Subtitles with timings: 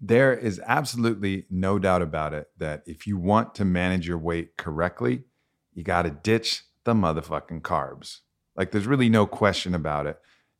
[0.00, 4.56] there is absolutely no doubt about it that if you want to manage your weight
[4.56, 5.24] correctly,
[5.72, 8.18] you got to ditch the motherfucking carbs.
[8.56, 10.18] Like, there's really no question about it.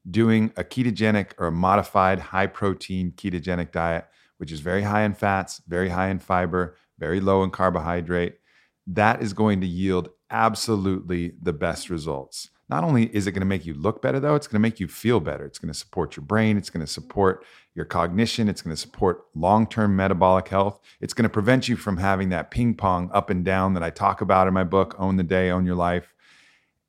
[0.09, 4.07] Doing a ketogenic or a modified high protein ketogenic diet,
[4.39, 8.39] which is very high in fats, very high in fiber, very low in carbohydrate,
[8.87, 12.51] that is going to yield absolutely the best results.
[12.69, 14.81] Not only is it going to make you look better, though, it's going to make
[14.81, 15.45] you feel better.
[15.45, 16.57] It's going to support your brain.
[16.57, 17.45] It's going to support
[17.75, 18.49] your cognition.
[18.49, 20.81] It's going to support long term metabolic health.
[21.01, 23.91] It's going to prevent you from having that ping pong up and down that I
[23.91, 26.15] talk about in my book, Own the Day, Own Your Life.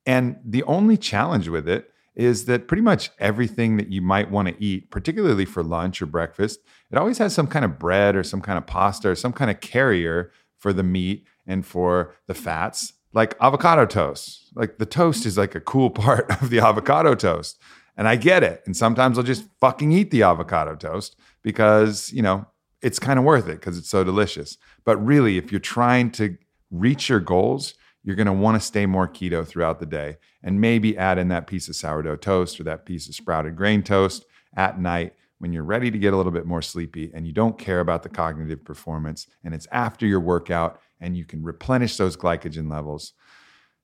[0.06, 4.48] And the only challenge with it is that pretty much everything that you might want
[4.48, 6.60] to eat, particularly for lunch or breakfast,
[6.92, 9.52] it always has some kind of bread or some kind of pasta or some kind
[9.52, 14.52] of carrier for the meat and for the fats like avocado toast.
[14.54, 17.60] Like the toast is like a cool part of the avocado toast.
[17.98, 18.62] And I get it.
[18.66, 22.46] And sometimes I'll just fucking eat the avocado toast because, you know,
[22.82, 24.58] it's kind of worth it because it's so delicious.
[24.84, 26.38] But really, if you're trying to
[26.72, 27.74] reach your goals,
[28.04, 31.30] you're going to want to stay more keto throughout the day and maybe add in
[31.30, 34.26] that piece of sourdough toast or that piece of sprouted grain toast
[34.56, 37.58] at night when you're ready to get a little bit more sleepy and you don't
[37.58, 42.16] care about the cognitive performance and it's after your workout and you can replenish those
[42.16, 43.14] glycogen levels.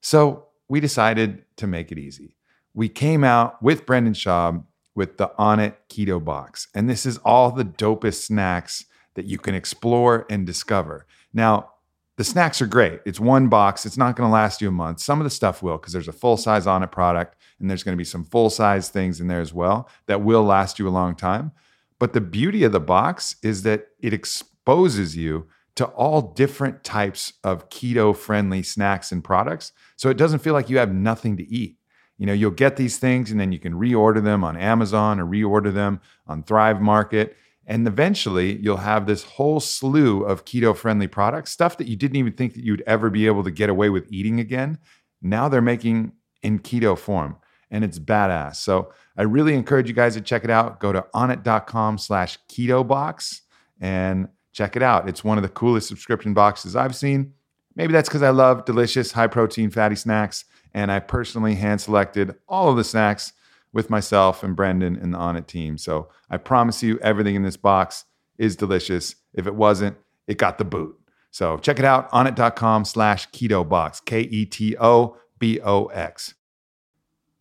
[0.02, 2.38] So we decided to make it easy.
[2.74, 4.64] We came out with Brendan Schaub
[4.96, 6.68] with the Onnit Keto Box.
[6.74, 11.06] And this is all the dopest snacks that you can explore and discover.
[11.34, 11.72] Now,
[12.18, 13.02] the snacks are great.
[13.06, 13.86] It's one box.
[13.86, 15.00] It's not going to last you a month.
[15.00, 17.96] Some of the stuff will because there's a full size Onnit product and there's going
[17.96, 20.90] to be some full size things in there as well that will last you a
[20.90, 21.52] long time.
[22.00, 27.34] But the beauty of the box is that it exposes you to all different types
[27.44, 29.72] of keto friendly snacks and products.
[29.96, 31.78] So it doesn't feel like you have nothing to eat.
[32.22, 35.26] You know, you'll get these things and then you can reorder them on Amazon or
[35.26, 37.36] reorder them on Thrive Market.
[37.66, 42.18] And eventually you'll have this whole slew of keto friendly products, stuff that you didn't
[42.18, 44.78] even think that you'd ever be able to get away with eating again.
[45.20, 46.12] Now they're making
[46.44, 47.38] in keto form
[47.72, 48.58] and it's badass.
[48.58, 50.80] So I really encourage you guys to check it out.
[50.80, 53.42] Go to onnit.com slash keto box
[53.80, 55.10] and check it out.
[55.10, 57.34] It's one of the coolest subscription boxes I've seen.
[57.76, 60.46] Maybe that's because I love delicious, high protein, fatty snacks.
[60.74, 63.34] And I personally hand selected all of the snacks
[63.74, 65.78] with myself and Brendan and the Onnit team.
[65.78, 68.06] So I promise you, everything in this box
[68.38, 69.16] is delicious.
[69.34, 70.98] If it wasn't, it got the boot.
[71.30, 76.34] So check it out, onnit.com slash keto box, K E T O B O X.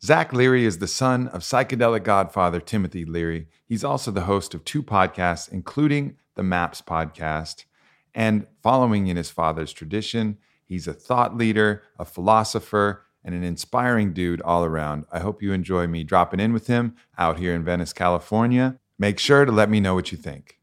[0.02, 3.48] Zach Leary is the son of psychedelic godfather Timothy Leary.
[3.66, 7.64] He's also the host of two podcasts, including the MAPS podcast.
[8.14, 14.12] And following in his father's tradition, he's a thought leader, a philosopher, and an inspiring
[14.12, 15.04] dude all around.
[15.12, 18.78] I hope you enjoy me dropping in with him out here in Venice, California.
[18.98, 20.58] Make sure to let me know what you think.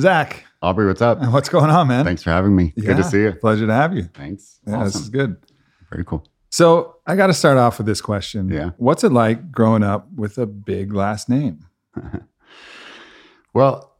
[0.00, 0.44] Zach.
[0.62, 1.18] Aubrey, what's up?
[1.32, 2.04] What's going on, man?
[2.04, 2.72] Thanks for having me.
[2.76, 3.32] Yeah, good to see you.
[3.32, 4.04] Pleasure to have you.
[4.04, 4.60] Thanks.
[4.66, 4.84] Yeah, awesome.
[4.84, 5.36] this is good.
[5.90, 6.26] Very cool.
[6.50, 8.50] So I got to start off with this question.
[8.50, 8.70] Yeah.
[8.76, 11.66] What's it like growing up with a big last name?
[13.54, 13.96] well,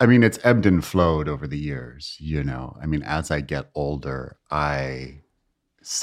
[0.00, 2.76] I mean, it's ebbed and flowed over the years, you know.
[2.80, 5.22] I mean, as I get older, I,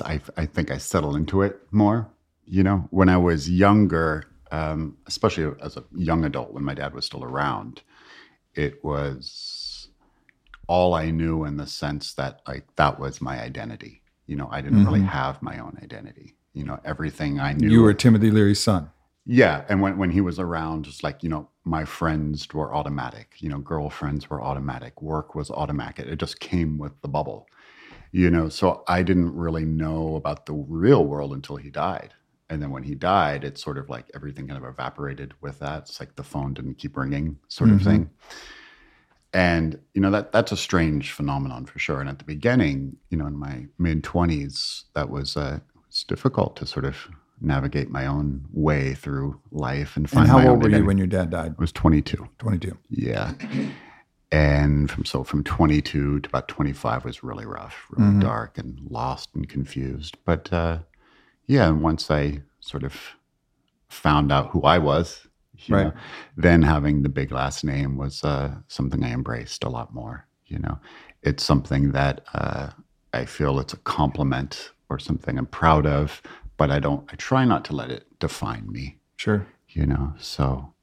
[0.03, 2.09] I, I think I settle into it more.
[2.45, 6.93] You know, when I was younger, um, especially as a young adult, when my dad
[6.93, 7.81] was still around,
[8.53, 9.89] it was
[10.67, 14.01] all I knew in the sense that like that was my identity.
[14.27, 14.87] You know, I didn't mm-hmm.
[14.87, 16.35] really have my own identity.
[16.53, 17.69] You know, everything I knew.
[17.69, 18.89] You were Timothy Leary's son.
[19.27, 23.35] Yeah, and when when he was around, just like you know, my friends were automatic.
[23.39, 25.01] You know, girlfriends were automatic.
[25.01, 26.07] Work was automatic.
[26.07, 27.47] It just came with the bubble.
[28.21, 32.11] You know, so I didn't really know about the real world until he died.
[32.51, 35.79] and then when he died, it's sort of like everything kind of evaporated with that.
[35.89, 37.83] It's like the phone didn't keep ringing, sort of Mhm.
[37.83, 38.09] thing.
[39.33, 41.99] And you know that that's a strange phenomenon for sure.
[41.99, 45.59] And at the beginning, you know, in my mid twenties, that was uh,
[45.89, 46.95] it's difficult to sort of
[47.41, 50.29] navigate my own way through life and find.
[50.29, 51.51] And how old were you when your dad died?
[51.57, 52.29] I was twenty two.
[52.37, 52.77] 22.
[52.89, 53.33] Yeah.
[54.35, 58.19] And from so from 22 to about 25 was really rough, really Mhm.
[58.19, 60.17] dark and lost and confused.
[60.25, 60.79] But uh,
[61.45, 62.93] yeah, and once I sort of
[63.87, 65.83] found out who I was, you Right.
[65.85, 65.93] know,
[66.35, 70.27] then having the big last name was uh, something I embraced a lot more.
[70.47, 70.79] You know,
[71.23, 72.71] it's something that uh,
[73.13, 76.21] I feel it's a compliment or something I'm proud of,
[76.57, 77.09] but I don't.
[77.09, 78.99] I try not to let it define me.
[79.15, 79.47] Sure.
[79.69, 80.73] You know, so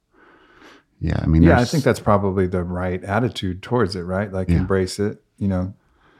[0.99, 1.19] yeah.
[1.21, 4.31] I mean, Yeah, I think that's probably the right attitude towards it, right?
[4.31, 4.57] Like Yeah.
[4.57, 5.73] embrace it, you know,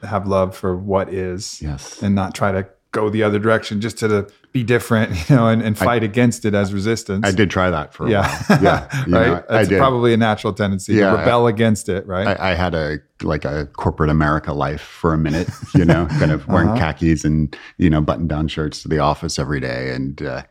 [0.03, 2.01] have love for what is yes.
[2.03, 5.47] and not try to go the other direction just to the, be different, you know,
[5.47, 7.25] and, and fight against it as resistance.
[7.25, 8.27] I did try that for a Yeah.
[8.47, 8.61] while.
[8.63, 8.87] Yeah.
[8.93, 9.07] right.
[9.07, 9.79] know, I That's did.
[9.79, 12.27] probably a natural tendency Yeah, to rebel against it, right?
[12.39, 16.31] I, I had a like a corporate America life for a minute, you know, kind
[16.31, 16.77] of wearing Uh-huh.
[16.91, 20.43] khakis and you know button down shirts to the office every day, and uh,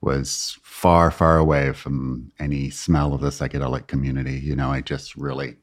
[0.00, 4.34] was far far away from any smell of the psychedelic community.
[4.38, 5.56] You know, I just really,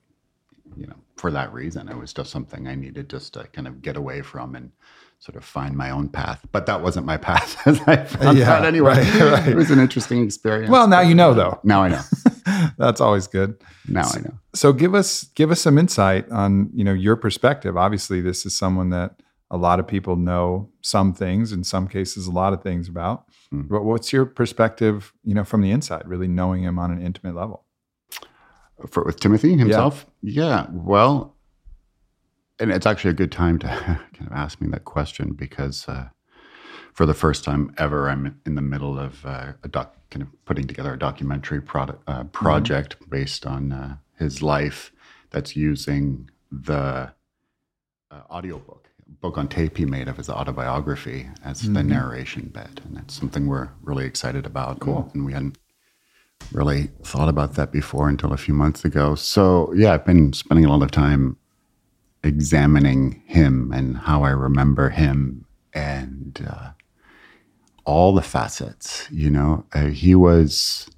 [0.75, 3.83] you know, for that reason, it was just something I needed just to kind of
[3.83, 4.71] get away from and
[5.19, 6.44] sort of find my own path.
[6.51, 8.95] But that wasn't my path, as I found Yeah, out anyway.
[8.95, 9.47] right, right.
[9.50, 10.71] It was an interesting experience.
[10.71, 11.59] well, now you know though.
[11.63, 12.01] now I know.
[12.79, 13.62] That's always good.
[13.88, 14.33] Now I know.
[14.56, 17.77] So give us give us some insight on, you know, your perspective.
[17.77, 19.21] Obviously, this is someone that
[19.51, 23.25] a lot of people know some things, in some cases a lot of things about.
[23.53, 23.68] Mm.
[23.68, 27.36] But what's your perspective, you know, from the inside, really knowing him on an intimate
[27.36, 27.65] level?
[28.89, 30.06] for with Timothy himself?
[30.21, 30.68] Yeah.
[30.71, 31.36] Well,
[32.59, 33.68] and it's actually a good time to
[34.13, 36.09] kind of ask me that question because uh,
[36.94, 40.30] for the first time ever, I'm in the middle of uh, a doc, kind of
[40.45, 44.92] putting together a documentary product, uh, project based on uh, his life
[45.31, 47.13] that's using the
[48.12, 48.89] uh, audiobook
[49.19, 51.88] book on tape he made of his autobiography as the Mhm.
[51.88, 55.04] narration bed and that's something we're really excited about Cool.
[55.04, 55.58] and, and we hadn't
[56.52, 59.16] really thought about that before until a few months ago.
[59.16, 61.38] So, yeah, I've been spending a lot of time
[62.24, 66.72] examining him and how I remember him and uh,
[67.86, 69.08] all the facets.
[69.12, 70.90] You know, uh, he was,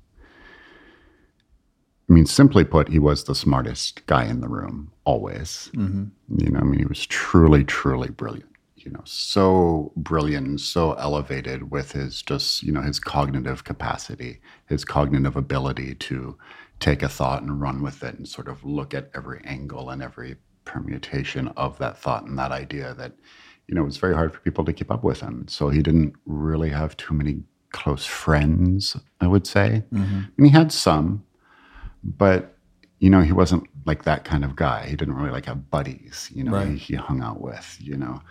[2.09, 5.71] I mean, simply put, he was the smartest guy in the room, always.
[5.73, 6.05] Mm-hmm.
[6.37, 8.49] You know, I mean, he was truly, truly brilliant.
[8.75, 14.41] You know, so brilliant and so elevated with his just, you know, his cognitive capacity,
[14.67, 16.37] his cognitive ability to
[16.81, 20.03] take a thought and run with it and sort of look at every angle and
[20.03, 20.35] every
[20.65, 23.13] permutation of that thought and that idea that,
[23.69, 25.47] you know, it was very hard for people to keep up with him.
[25.47, 27.41] So he didn't really have too many
[27.71, 29.83] close friends, I would say.
[29.93, 30.21] Mm-hmm.
[30.37, 31.23] And he had some,
[32.03, 32.49] but
[32.99, 34.85] you know, he wasn't like that kind of guy.
[34.87, 36.69] He didn't really like have buddies, you know, Right.
[36.69, 38.21] he, he hung out with, you know,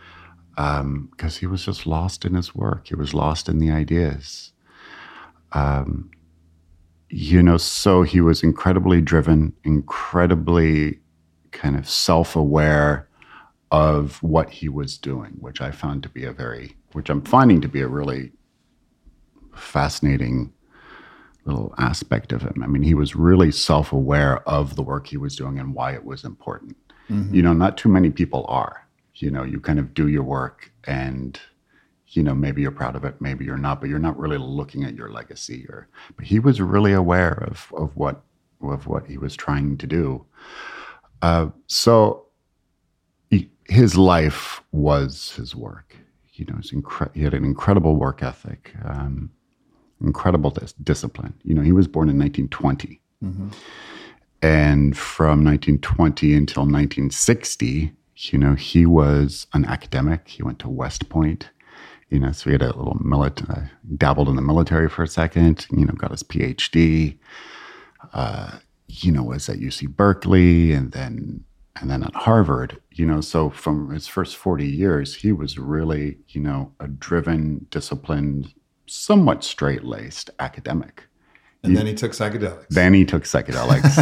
[1.10, 2.88] because he was just lost in his work.
[2.88, 4.52] He was lost in the ideas.
[5.52, 6.10] Um,
[7.10, 11.00] you know, so he was incredibly driven, incredibly
[11.50, 13.08] kind of self aware
[13.70, 17.60] of what he was doing, which I found to be a very, which I'm finding
[17.60, 18.32] to be a really
[19.54, 20.52] fascinating
[21.44, 22.62] little aspect of him.
[22.62, 25.92] I mean, he was really self aware of the work he was doing and why
[25.92, 26.76] it was important.
[27.10, 27.34] Mm-hmm.
[27.34, 28.86] You know, not too many people are.
[29.16, 31.38] You know, you kind of do your work and
[32.08, 34.84] you know, maybe you're proud of it, maybe you're not, but you're not really looking
[34.84, 38.22] at your legacy or but he was really aware of of what
[38.62, 40.24] of what he was trying to do.
[41.20, 42.26] Uh, so
[43.30, 45.96] he, his life was his work.
[46.34, 49.30] You know, incre- he had an incredible work ethic, um,
[50.02, 51.34] incredible dis- discipline.
[51.42, 53.00] You know, he was born in 1920.
[53.24, 53.48] Mm-hmm.
[54.42, 60.28] And from 1920 until 1960, you know, he was an academic.
[60.28, 61.50] He went to West Point.
[62.10, 63.66] You know, so he had a little military, uh,
[63.96, 65.66] dabbled in the military for a second.
[65.70, 67.16] You know, got his PhD.
[68.12, 71.44] Uh, you know, was at UC Berkeley, and then
[71.80, 72.78] and then at Harvard.
[72.92, 77.66] You know, so from his first 40 years, he was really, you know, a driven,
[77.70, 78.52] disciplined,
[78.92, 81.04] somewhat straight laced academic.
[81.64, 82.66] And then he took psychedelics.
[82.70, 83.94] Then he took psychedelics,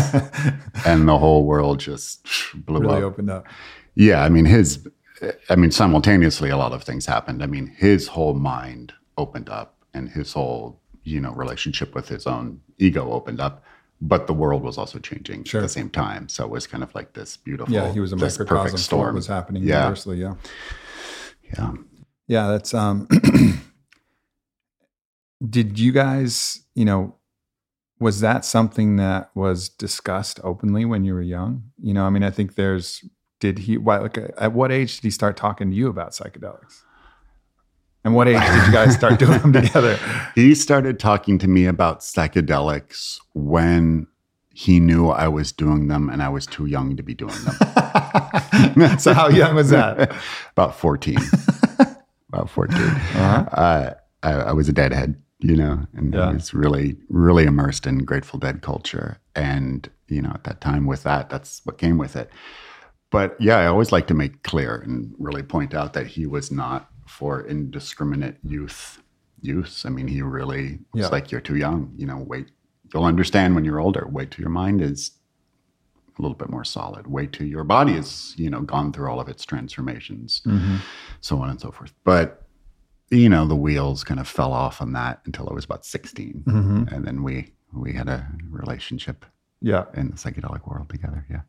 [0.86, 3.02] and the whole world just blew really up.
[3.02, 3.46] opened up.
[3.94, 4.88] Yeah, I mean his
[5.50, 7.42] I mean simultaneously a lot of things happened.
[7.42, 12.26] I mean his whole mind opened up and his whole, you know, relationship with his
[12.26, 13.62] own ego opened up,
[14.00, 15.60] but the world was also changing Sure.
[15.60, 16.30] at the same time.
[16.30, 19.14] So it was kind of like this beautiful Yeah, he was a microcosm storm.
[19.16, 19.80] was happening Yeah.
[19.82, 20.18] universally.
[20.22, 20.34] Yeah.
[21.58, 21.72] Yeah.
[22.26, 23.06] Yeah, that's um
[25.48, 27.16] did you guys, you know,
[27.98, 31.64] was that something that was discussed openly when you were young?
[31.78, 33.04] You know, I mean, I think there's,
[33.40, 36.82] did he, why, like, at what age did he start talking to you about psychedelics?
[38.02, 39.98] And what age did you guys start doing them together?
[40.34, 44.06] He started talking to me about psychedelics when
[44.54, 48.98] he knew I was doing them and I was too young to be doing them.
[48.98, 50.14] so, how young was that?
[50.52, 51.18] about 14.
[52.32, 52.76] about 14.
[52.78, 53.20] Uh-huh.
[53.52, 56.28] Uh, I, I was a deadhead you know, and yeah.
[56.28, 59.18] I was really, really immersed in Grateful Dead culture.
[59.34, 62.30] And, you know, at that time with that, that's what came with it.
[63.10, 66.50] But yeah, I always like to make clear and really point out that he was
[66.50, 69.02] not for indiscriminate youth
[69.40, 69.84] use.
[69.84, 71.08] I mean, he really was yeah.
[71.08, 72.50] like, you're too young, you know, wait,
[72.92, 74.06] you'll understand when you're older.
[74.08, 75.12] Wait till your mind is
[76.18, 77.06] a little bit more solid.
[77.06, 80.76] Wait till your body is, you know, gone through all of its transformations, mm-hmm.
[81.20, 81.92] so on and so forth.
[82.04, 82.46] But
[83.10, 86.44] you know, the wheels kind of fell off on that until I was about 16.
[86.46, 86.94] Mm-hmm.
[86.94, 89.24] And then we we had a relationship
[89.60, 91.26] yeah in the psychedelic world together.
[91.30, 91.42] Yeah.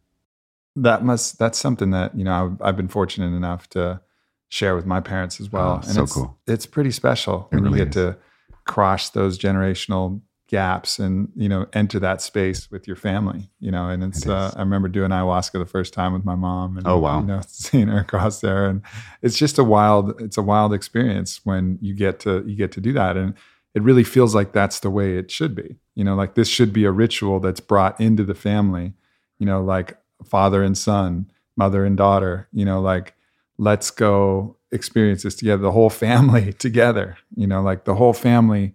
[0.76, 4.02] That must that's something that, you know, I've, I've been fortunate enough to
[4.50, 5.82] share with my parents as well.
[5.84, 6.40] Oh, and so it's, cool.
[6.48, 8.14] It's pretty special it when really you get is.
[8.14, 8.18] to
[8.66, 13.88] cross those generational gaps and you know enter that space with your family you know
[13.88, 16.86] and it's it uh, i remember doing ayahuasca the first time with my mom and
[16.86, 17.22] oh wow.
[17.22, 18.66] you know seeing her across there.
[18.66, 18.82] And
[19.22, 22.82] it's just a wild it's a wild experience when you get to you get to
[22.82, 23.18] do that.
[23.18, 23.34] And
[23.74, 26.74] it really feels like that's the way it should be you know like this should
[26.74, 28.94] be a ritual that's brought into the family
[29.40, 33.14] you know like father and son mother and daughter you know like
[33.58, 38.74] let's go experience this together the whole family together you know like the whole family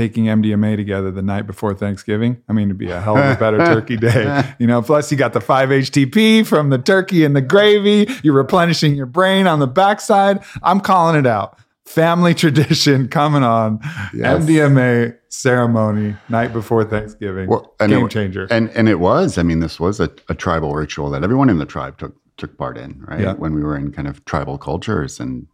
[0.00, 2.42] taking MDMA together the night before Thanksgiving.
[2.48, 4.54] I mean, it'd be a hell of a better turkey day.
[4.58, 8.10] You know, plus you got the 5-HTP from the turkey and the gravy.
[8.22, 10.42] You're replenishing your brain on the backside.
[10.62, 11.58] I'm calling it out.
[11.84, 13.80] Family tradition coming on.
[14.14, 14.42] Yes.
[14.42, 17.50] MDMA ceremony night before Thanksgiving.
[17.50, 18.46] Well, Game it, changer.
[18.50, 19.36] And and it was.
[19.36, 22.56] I mean, this was a, a tribal ritual that everyone in the tribe took took
[22.56, 23.20] part in, right?
[23.20, 23.34] Yeah.
[23.34, 25.46] When we were in kind of tribal cultures and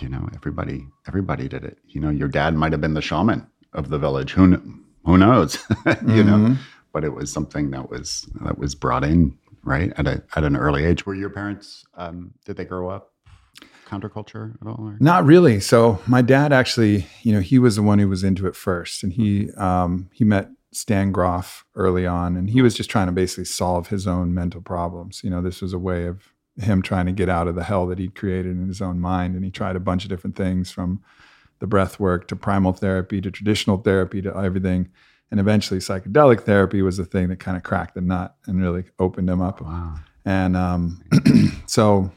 [0.00, 1.78] you know, everybody everybody did it.
[1.86, 4.32] You know, your dad might have been the shaman of the village.
[4.32, 4.60] Who
[5.04, 5.54] who knows?
[5.68, 6.26] you mm-hmm.
[6.26, 6.56] know,
[6.92, 10.56] but it was something that was that was brought in right at a at an
[10.56, 11.06] early age.
[11.06, 11.84] Were your parents?
[11.94, 13.12] Um, did they grow up
[13.86, 14.88] counterculture at all?
[14.88, 14.96] Or?
[15.00, 15.60] Not really.
[15.60, 19.02] So my dad actually, you know, he was the one who was into it first,
[19.02, 23.12] and he um, he met Stan Grof early on, and he was just trying to
[23.12, 25.22] basically solve his own mental problems.
[25.24, 27.86] You know, this was a way of him trying to get out of the hell
[27.86, 30.70] that he'd created in his own mind, and he tried a bunch of different things
[30.70, 31.02] from
[31.60, 34.88] the breath work to primal therapy to traditional therapy to everything.
[35.30, 38.84] And eventually, psychedelic therapy was the thing that kind of cracked the nut and really
[38.98, 39.60] opened him up.
[39.60, 39.96] Wow.
[40.24, 41.02] And um,
[41.66, 42.10] so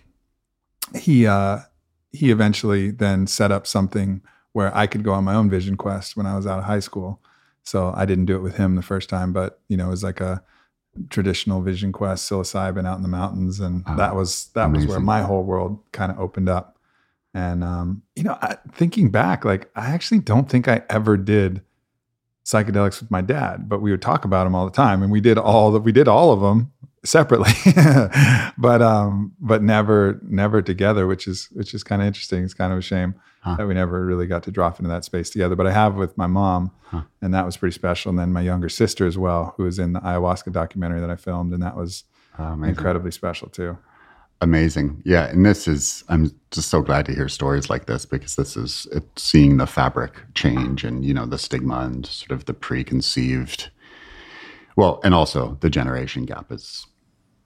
[0.96, 1.60] he uh,
[2.12, 4.22] he eventually then set up something
[4.54, 6.80] where I could go on my own vision quest when I was out of high
[6.80, 7.22] school.
[7.64, 10.04] So I didn't do it with him the first time, but you know, it was
[10.04, 10.44] like a
[11.10, 14.88] traditional vision quest, psilocybin out in the mountains, and oh, that was that amazing.
[14.88, 16.78] was where my whole world kind of opened up.
[17.34, 21.62] And um, you know, I, thinking back, like I actually don't think I ever did
[22.46, 25.22] psychedelics with my dad, but we would talk about them all the time, and we
[25.22, 26.72] did all that we did all of them
[27.04, 27.54] separately,
[28.58, 32.44] but um, but never never together, which is which is kind of interesting.
[32.44, 33.56] It's kind of a shame huh.
[33.56, 35.56] that we never really got to drop into that space together.
[35.56, 37.04] But I have with my mom, huh.
[37.22, 38.10] and that was pretty special.
[38.10, 41.16] And then my younger sister as well, who was in the ayahuasca documentary that I
[41.16, 42.04] filmed, and that was
[42.38, 43.78] oh, incredibly special too.
[44.42, 45.04] Amazing.
[45.06, 45.28] Yeah.
[45.28, 48.88] And this is, I'm just so glad to hear stories like this because this is
[49.16, 53.70] seeing the fabric change and, you know, the stigma and sort of the preconceived,
[54.76, 56.88] well, and also the generation gap is,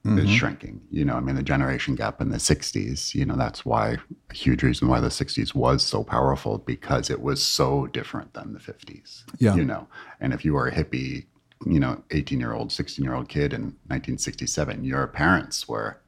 [0.05, 0.19] mm-hmm.
[0.19, 0.79] is shrinking.
[0.89, 3.97] You know, I mean, the generation gap in the 60s, you know, that's why
[4.29, 8.53] a huge reason why the 60s was so powerful because it was so different than
[8.53, 9.25] the 50s.
[9.37, 9.55] Yeah.
[9.55, 9.85] You know,
[10.21, 11.25] and if you were a hippie,
[11.65, 15.99] you know, 18 year old, 16 year old kid in 1967, your parents were,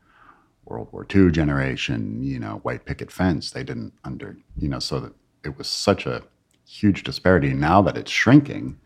[0.67, 3.51] World War II generation, you know, white picket fence.
[3.51, 6.23] They didn't under, you know, so that it was such a
[6.65, 7.53] huge disparity.
[7.53, 8.77] Now that it's shrinking,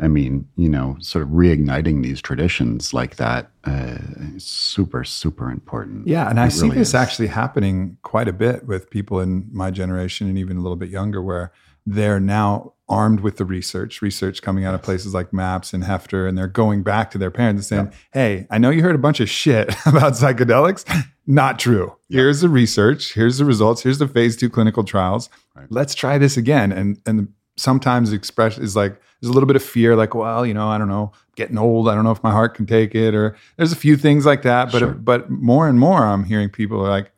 [0.00, 3.98] I mean, you know, sort of reigniting these traditions like that uh,
[4.34, 6.06] is super, super important.
[6.06, 6.94] Yeah, and it I see this is.
[6.94, 10.88] actually happening quite a bit with people in my generation and even a little bit
[10.88, 11.52] younger, where
[11.86, 16.28] they're now armed with the research, research coming out of places like MAPS and Heffter,
[16.28, 17.98] and they're going back to their parents and saying, yeah.
[18.12, 20.84] Hey, I know you heard a bunch of shit about psychedelics.
[21.30, 21.94] Not true.
[22.08, 22.22] Yeah.
[22.22, 23.14] Here's the research.
[23.14, 23.82] Here's the results.
[23.82, 25.30] Here's the phase two clinical trials.
[25.54, 25.66] Right.
[25.70, 26.72] Let's try this again.
[26.72, 30.44] And and sometimes the expression is like there's a little bit of fear, like, well,
[30.44, 31.88] you know, I don't know, getting old.
[31.88, 34.42] I don't know if my heart can take it, or there's a few things like
[34.42, 34.72] that.
[34.72, 34.92] But sure.
[34.92, 37.12] but more and more, I'm hearing people are like,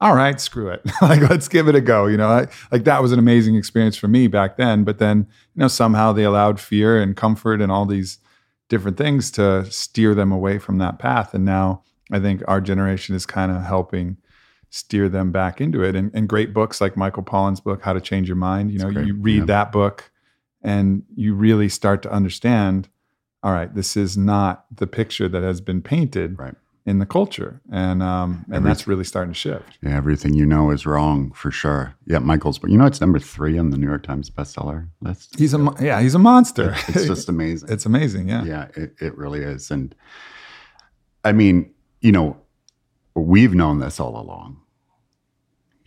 [0.00, 0.80] all right, screw it.
[1.02, 2.06] like, let's give it a go.
[2.06, 4.84] You know, I, like that was an amazing experience for me back then.
[4.84, 8.20] But then, you know, somehow they allowed fear and comfort and all these
[8.70, 11.34] different things to steer them away from that path.
[11.34, 14.16] And now I think our generation is kind of helping
[14.70, 15.96] steer them back into it.
[15.96, 18.88] And, and, great books like Michael Pollan's book, How to Change Your Mind, you know,
[18.88, 19.44] you read yeah.
[19.46, 20.12] that book
[20.62, 22.88] and you really start to understand,
[23.42, 26.38] all right, this is not the picture that has been painted.
[26.38, 26.54] Right
[26.86, 29.78] in the culture, and um, and that's really starting to shift.
[29.82, 31.94] Yeah, everything you know is wrong for sure.
[32.06, 35.38] Yeah, Michael's, but you know it's number three on the New York Times bestseller list.
[35.38, 36.72] He's a yeah, he's a monster.
[36.88, 37.68] It, it's just amazing.
[37.70, 38.28] it's amazing.
[38.28, 39.70] Yeah, yeah, it, it really is.
[39.70, 39.94] And
[41.24, 42.36] I mean, you know,
[43.14, 44.60] we've known this all along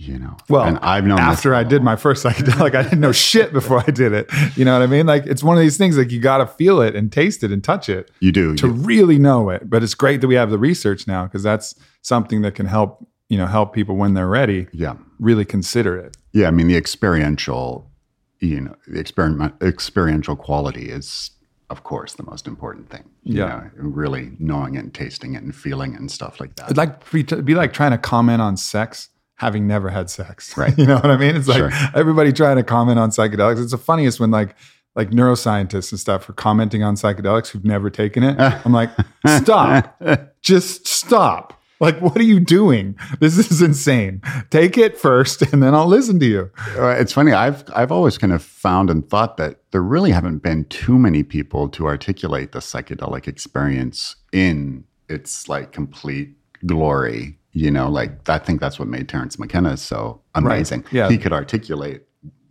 [0.07, 0.37] you know.
[0.49, 3.83] Well, and I've known after I did my first psychedelic, I didn't know shit before
[3.85, 4.29] I did it.
[4.55, 5.05] You know what I mean?
[5.05, 7.51] Like it's one of these things like you got to feel it and taste it
[7.51, 8.11] and touch it.
[8.19, 8.73] You do to you.
[8.73, 9.69] really know it.
[9.69, 13.07] But it's great that we have the research now because that's something that can help
[13.29, 14.67] you know help people when they're ready.
[14.71, 16.17] Yeah, really consider it.
[16.31, 17.91] Yeah, I mean the experiential,
[18.39, 21.31] you know, the experiment experiential quality is
[21.73, 23.03] of course the most important thing.
[23.23, 26.55] You yeah, know, really knowing it and tasting it and feeling it and stuff like
[26.57, 26.65] that.
[26.65, 30.55] It'd like be, be like trying to comment on sex having never had sex.
[30.63, 30.77] Right.
[30.77, 31.35] you know what I mean?
[31.35, 31.71] It's like sure.
[31.95, 33.61] everybody trying to comment on psychedelics.
[33.61, 34.55] It's the funniest when like
[34.95, 38.39] like neuroscientists and stuff are commenting on psychedelics who've never taken it.
[38.65, 38.91] I'm like,
[39.27, 39.99] stop.
[40.41, 41.59] Just stop.
[41.83, 42.95] Like, what are you doing?
[43.19, 44.21] This is insane.
[44.49, 46.51] Take it first, and then I'll listen to you.
[46.77, 47.33] Uh, it's funny.
[47.33, 51.23] I've I've always kind of found and thought that there really haven't been too many
[51.23, 56.29] people to articulate the psychedelic experience in its like complete
[56.65, 60.81] glory you know, like I think that's what made Terence McKenna so amazing.
[60.81, 60.93] Right.
[60.93, 61.09] Yeah.
[61.09, 62.01] He could articulate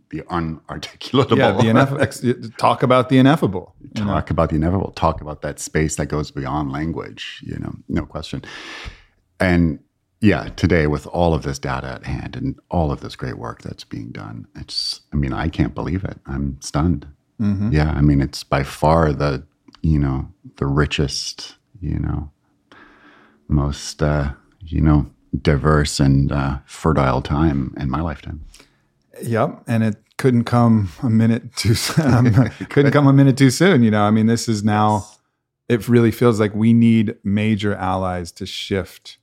[0.09, 1.37] the unarticulatable.
[1.37, 2.49] Yeah, the ineffable.
[2.57, 3.75] talk about the ineffable.
[3.95, 4.31] Talk know?
[4.31, 4.91] about the ineffable.
[4.91, 8.43] Talk about that space that goes beyond language, you know, no question.
[9.43, 9.79] And
[10.21, 13.61] yeah, today with all of this data at hand and all of this great work
[13.61, 16.17] that's being done, it's, I mean, I can't believe it.
[16.25, 17.05] I'm stunned.
[17.41, 17.73] Mm-hmm.
[17.73, 19.43] Yeah, I mean, it's by far the,
[19.81, 22.31] you know, the richest, you know,
[23.49, 25.07] most, uh, you know,
[25.41, 28.45] diverse and uh, fertile time in my lifetime.
[29.21, 32.33] Yep, and it couldn't come a minute too um,
[32.69, 33.83] couldn't come a minute too soon.
[33.83, 35.05] You know, I mean, this is now.
[35.69, 39.17] It really feels like we need major allies to shift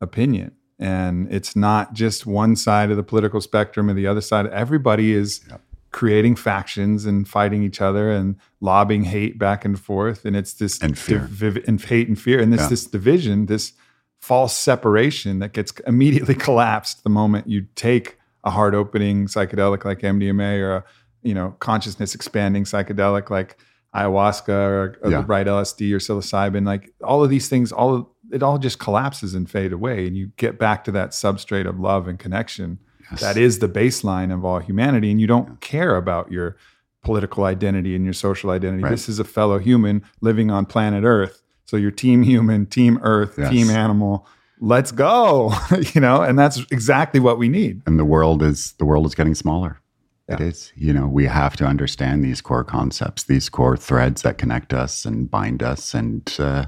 [0.00, 4.46] opinion, and it's not just one side of the political spectrum or the other side.
[4.48, 5.40] Everybody is.
[5.48, 5.62] Yep.
[5.92, 10.78] Creating factions and fighting each other and lobbing hate back and forth, and it's this
[10.82, 12.68] and fear div- and hate and fear, and this yeah.
[12.68, 13.72] this division, this
[14.20, 20.00] false separation that gets immediately collapsed the moment you take a hard opening psychedelic like
[20.00, 20.84] MDMA or a
[21.22, 23.58] you know consciousness expanding psychedelic like
[23.94, 25.20] ayahuasca or, or yeah.
[25.20, 28.78] the right LSD or psilocybin like all of these things all of, it all just
[28.78, 32.78] collapses and fade away and you get back to that substrate of love and connection
[33.10, 33.20] yes.
[33.20, 35.54] that is the baseline of all humanity and you don't yeah.
[35.60, 36.56] care about your
[37.02, 38.90] political identity and your social identity right.
[38.90, 43.34] this is a fellow human living on planet earth so you're team human, team earth,
[43.36, 43.50] yes.
[43.50, 44.26] team animal.
[44.60, 45.52] Let's go.
[45.94, 47.82] you know, and that's exactly what we need.
[47.86, 49.80] And the world is the world is getting smaller.
[50.28, 50.36] Yeah.
[50.36, 50.72] It is.
[50.74, 55.04] You know, we have to understand these core concepts, these core threads that connect us
[55.04, 56.66] and bind us and uh,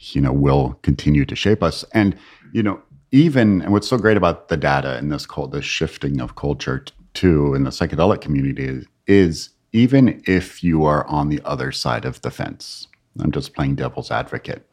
[0.00, 1.84] you know, will continue to shape us.
[1.92, 2.16] And,
[2.52, 2.80] you know,
[3.10, 6.84] even and what's so great about the data in this called the shifting of culture
[7.14, 12.04] too in the psychedelic community is, is even if you are on the other side
[12.04, 12.86] of the fence,
[13.20, 14.68] I'm just playing devil's advocate.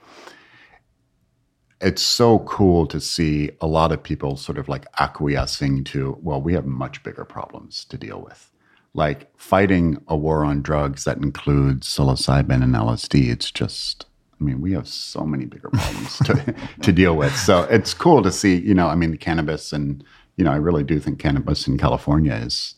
[1.82, 6.42] It's so cool to see a lot of people sort of like acquiescing to, well,
[6.42, 8.52] we have much bigger problems to deal with.
[8.94, 14.06] Like fighting a war on drugs that includes psilocybin and LSD, it's just,
[14.40, 17.36] I mean, we have so many bigger problems to, to deal with.
[17.36, 20.04] So it's cool to see, you know, I mean, the cannabis and,
[20.36, 22.76] you know, I really do think cannabis in California is,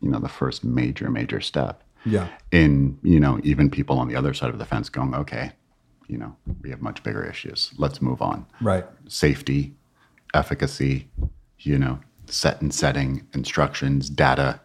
[0.00, 1.82] you know, the first major, major step.
[2.04, 2.28] Yeah.
[2.52, 5.52] In you know even people on the other side of the fence going okay
[6.06, 7.72] you know we have much bigger issues.
[7.76, 8.46] Let's move on.
[8.60, 8.86] Right.
[9.08, 9.74] Safety
[10.34, 11.08] efficacy
[11.58, 14.60] you know set and setting instructions data.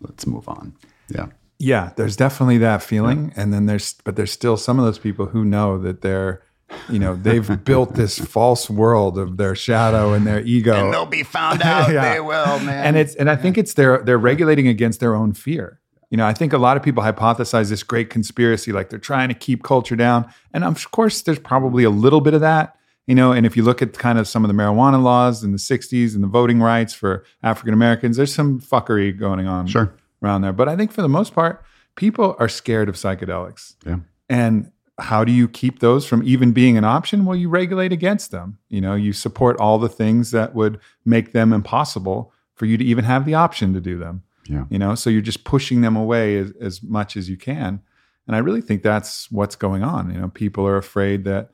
[0.00, 0.74] Let's move on.
[1.08, 1.26] Yeah
[1.58, 3.42] yeah there's definitely that feeling yeah.
[3.42, 6.42] and then there's but there's still some of those people who know that they're
[6.90, 11.06] you know they've built this false world of their shadow and their ego and they'll
[11.06, 12.12] be found out yeah.
[12.12, 15.32] they will man and it's and i think it's they're they're regulating against their own
[15.32, 18.98] fear you know, I think a lot of people hypothesize this great conspiracy, like they're
[18.98, 20.32] trying to keep culture down.
[20.52, 23.32] And of course, there's probably a little bit of that, you know.
[23.32, 26.14] And if you look at kind of some of the marijuana laws in the 60s
[26.14, 29.94] and the voting rights for African Americans, there's some fuckery going on sure.
[30.26, 30.52] Around there.
[30.52, 33.74] But I think for the most part, people are scared of psychedelics.
[33.86, 33.98] Yeah.
[34.28, 37.24] And how do you keep those from even being an option?
[37.24, 38.58] Well, you regulate against them.
[38.68, 42.84] You know, you support all the things that would make them impossible for you to
[42.84, 44.22] even have the option to do them.
[44.48, 44.64] Yeah.
[44.70, 47.80] You know, so you're just pushing them away as, as much as you can.
[48.26, 50.12] And I really think that's what's going on.
[50.12, 51.50] You know, people are afraid that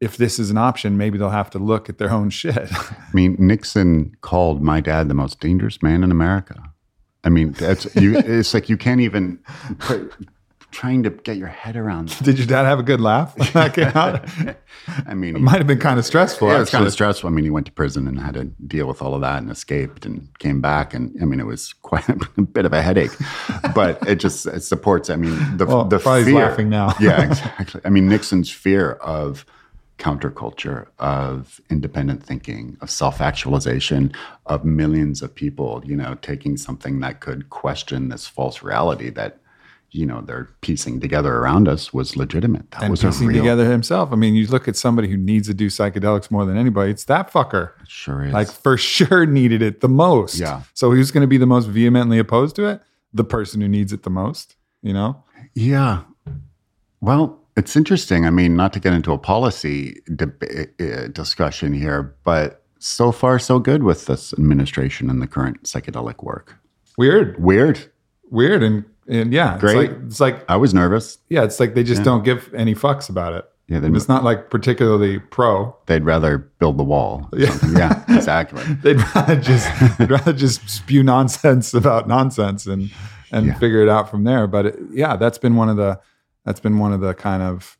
[0.00, 2.68] if this is an option, maybe they'll have to look at their own shit.
[2.72, 6.73] I mean, Nixon called my dad the most dangerous man in America.
[7.24, 8.16] I mean, that's you.
[8.18, 9.38] It's like you can't even
[9.78, 10.12] put,
[10.70, 12.08] trying to get your head around.
[12.10, 12.24] That.
[12.24, 14.28] Did your dad have a good laugh when that came out?
[15.06, 16.48] I mean, it might have been kind of stressful.
[16.48, 17.28] Yeah, it was kind of stressful.
[17.28, 19.50] I mean, he went to prison and had to deal with all of that and
[19.50, 20.92] escaped and came back.
[20.92, 22.06] And I mean, it was quite
[22.36, 23.12] a bit of a headache,
[23.74, 25.08] but it just it supports.
[25.08, 26.34] I mean, the Well, the fear.
[26.34, 26.94] laughing now.
[27.00, 27.80] yeah, exactly.
[27.84, 29.46] I mean, Nixon's fear of
[29.98, 34.12] counterculture, of independent thinking, of self-actualization,
[34.46, 39.38] of millions of people, you know, taking something that could question this false reality that,
[39.90, 42.68] you know, they're piecing together around us was legitimate.
[42.72, 44.12] That and was piecing real, together himself.
[44.12, 46.90] I mean, you look at somebody who needs to do psychedelics more than anybody.
[46.90, 47.70] It's that fucker.
[47.86, 48.32] sure is.
[48.32, 50.40] Like for sure needed it the most.
[50.40, 50.62] Yeah.
[50.74, 52.82] So who's going to be the most vehemently opposed to it?
[53.12, 54.56] The person who needs it the most.
[54.82, 55.22] You know.
[55.54, 56.02] Yeah.
[57.00, 58.26] Well, it's interesting.
[58.26, 60.42] I mean, not to get into a policy deb-
[60.80, 66.22] uh, discussion here, but so far so good with this administration and the current psychedelic
[66.22, 66.56] work.
[66.98, 67.42] Weird.
[67.42, 67.90] Weird.
[68.30, 68.62] Weird.
[68.62, 69.90] And and yeah, Great.
[69.90, 71.18] It's like, it's like I was nervous.
[71.28, 73.44] yeah, it's like they just don't give any fucks about it.
[73.68, 75.74] Yeah, they, it's not like particularly pro.
[75.86, 77.28] they'd rather build the wall.
[77.36, 77.56] Yeah.
[77.72, 78.62] yeah, exactly.
[78.82, 79.66] They'd rather just
[79.98, 82.90] they'd rather just spew nonsense about nonsense and
[83.32, 83.54] and Yeah.
[83.54, 84.46] figure it out from there.
[84.46, 85.98] But it, yeah, that's been one of the
[86.44, 87.78] that's been one of the kind of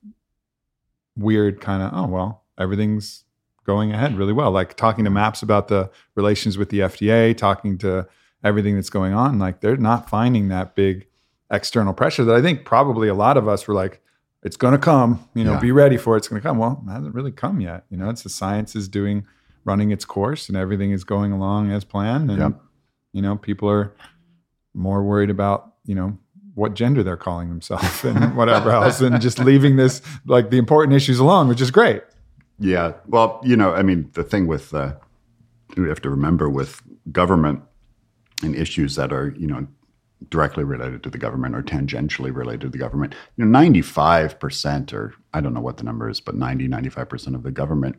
[1.16, 3.24] weird kind of oh well everything's
[3.64, 4.50] going ahead really well.
[4.50, 5.14] Like talking to mm-hmm.
[5.14, 8.06] Maps about the relations with the FDA, talking to
[8.42, 9.38] everything that's going on.
[9.38, 11.06] Like they're not finding that big
[11.50, 14.00] external pressure that I think probably a lot of us were like.
[14.42, 15.60] It's going to come, you know, Yeah.
[15.60, 16.18] be ready for it.
[16.18, 16.58] It's going to come.
[16.58, 17.86] Well, it hasn't really come yet.
[17.88, 19.24] You know, it's the science is doing,
[19.64, 22.30] running its course and everything is going along as planned.
[22.30, 22.60] And, Yep.
[23.14, 23.94] you know, people are
[24.74, 26.18] more worried about, you know,
[26.54, 30.94] what gender they're calling themselves and whatever else and just leaving this, like the important
[30.94, 32.02] issues alone, which is great.
[32.58, 32.92] Yeah.
[33.06, 34.94] Well, you know, I mean, the thing with uh,
[35.76, 37.62] we have to remember with government
[38.42, 39.66] and issues that are, you know,
[40.30, 45.14] directly related to the government or tangentially related to the government, you know, 95% or
[45.32, 47.96] I don't know what the number is, but 90, 95% of the government,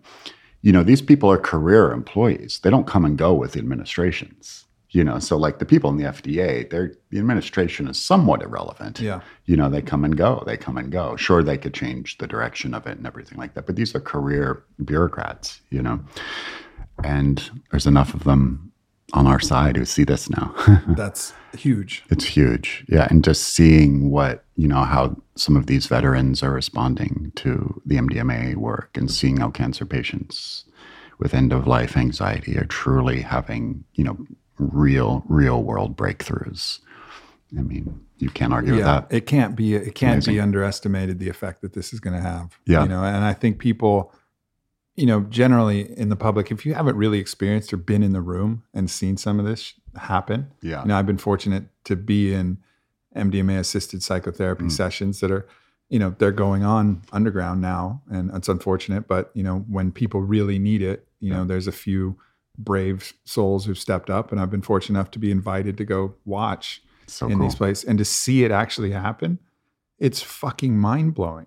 [0.61, 2.59] you know, these people are career employees.
[2.63, 4.65] They don't come and go with administrations.
[4.95, 9.01] You know, so like the people in the FDA, they're the administration is somewhat irrelevant
[9.01, 9.19] Yeah.
[9.43, 10.41] you know, they come and go.
[10.45, 11.17] They come and go.
[11.17, 13.99] Sure, they could change the direction of it and everything like that, but these are
[13.99, 15.99] career bureaucrats, you know,
[17.03, 18.71] and there's enough of them
[19.13, 20.53] on our side who see this now.
[20.88, 22.03] That's huge.
[22.10, 26.51] it's huge, yeah, and just seeing what you know how some of these veterans are
[26.51, 30.63] responding to the MDMA work, and seeing how cancer patients
[31.19, 34.17] with end of life anxiety are truly having you know
[34.57, 36.79] real real world breakthroughs.
[37.57, 39.07] I mean, you can't argue with yeah, that.
[39.11, 40.33] it can't be it can't Amazing.
[40.33, 42.57] be underestimated the effect that this is going to have.
[42.65, 42.83] Yeah.
[42.83, 44.11] you know, and I think people,
[44.95, 48.21] you know, generally in the public, if you haven't really experienced or been in the
[48.21, 50.81] room and seen some of this happen, Yeah.
[50.81, 52.57] you know, I've been fortunate to be in
[53.15, 54.71] MDMA assisted psychotherapy Mm.
[54.71, 55.47] sessions that are,
[55.89, 60.21] you know, they're going on underground now, and it's unfortunate, but you know, when people
[60.21, 62.17] really need it, you know, there's a few
[62.57, 66.15] brave souls who've stepped up, and I've been fortunate enough to be invited to go
[66.25, 67.41] watch So in cool.
[67.47, 67.83] these places.
[67.85, 69.39] And to see it actually happen
[69.97, 71.45] it's fucking mind-blowing.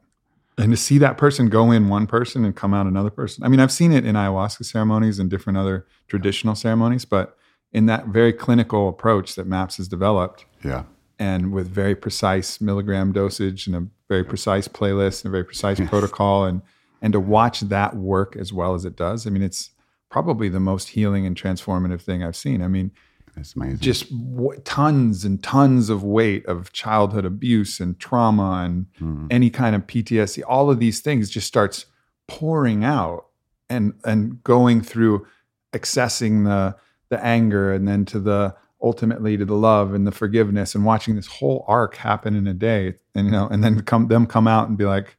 [0.56, 3.44] And to see that person go in one person and come out another person.
[3.44, 7.36] I mean i've seen it in ayahuasca ceremonies and different other traditional ceremonies but
[7.72, 10.84] in that very clinical approach that maps has developed Yeah.
[11.18, 15.78] and with very precise milligram dosage and a very precise playlist and a very precise
[15.90, 16.62] protocol and
[17.02, 19.70] and to watch that work as well as it does i mean it's
[20.10, 22.90] probably the most healing and transformative thing i've seen i mean
[23.36, 23.78] It's amazing.
[23.78, 29.26] just w- tons and tons of weight of childhood abuse and trauma and Mhm.
[29.30, 31.86] any kind of PTSD, all of these things just starts
[32.26, 33.26] pouring out
[33.70, 35.24] and and going through
[35.72, 36.74] accessing the
[37.10, 41.14] the anger and then to the ultimately to the love and the forgiveness and watching
[41.16, 44.48] this whole arc happen in a day and you know and then come them come
[44.48, 45.16] out and be like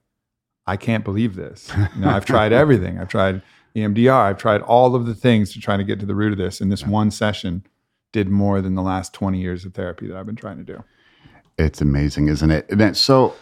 [0.67, 1.71] I can't believe this.
[1.95, 2.99] You know, I've tried everything.
[2.99, 3.41] I've tried
[3.75, 4.11] EMDR.
[4.11, 6.61] I've tried all of the things to try to get to the root of this.
[6.61, 7.65] And this one session
[8.11, 10.83] did more than the last 20 years of therapy that I've been trying to do.
[11.57, 12.69] It's amazing, isn't it?
[12.69, 13.35] And so,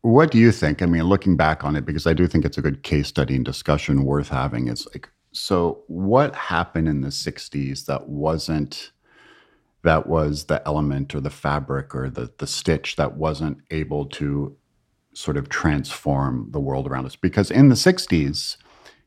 [0.00, 0.80] what do you think?
[0.80, 3.36] I mean, looking back on it, because I do think it's a good case study
[3.36, 4.68] and discussion worth having.
[4.68, 8.92] It's like, so what happened in the '60s that wasn't
[9.84, 14.56] that was the element or the fabric or the the stitch that wasn't able to
[15.18, 17.16] sort of transform the world around us.
[17.16, 18.56] Because in the 60s,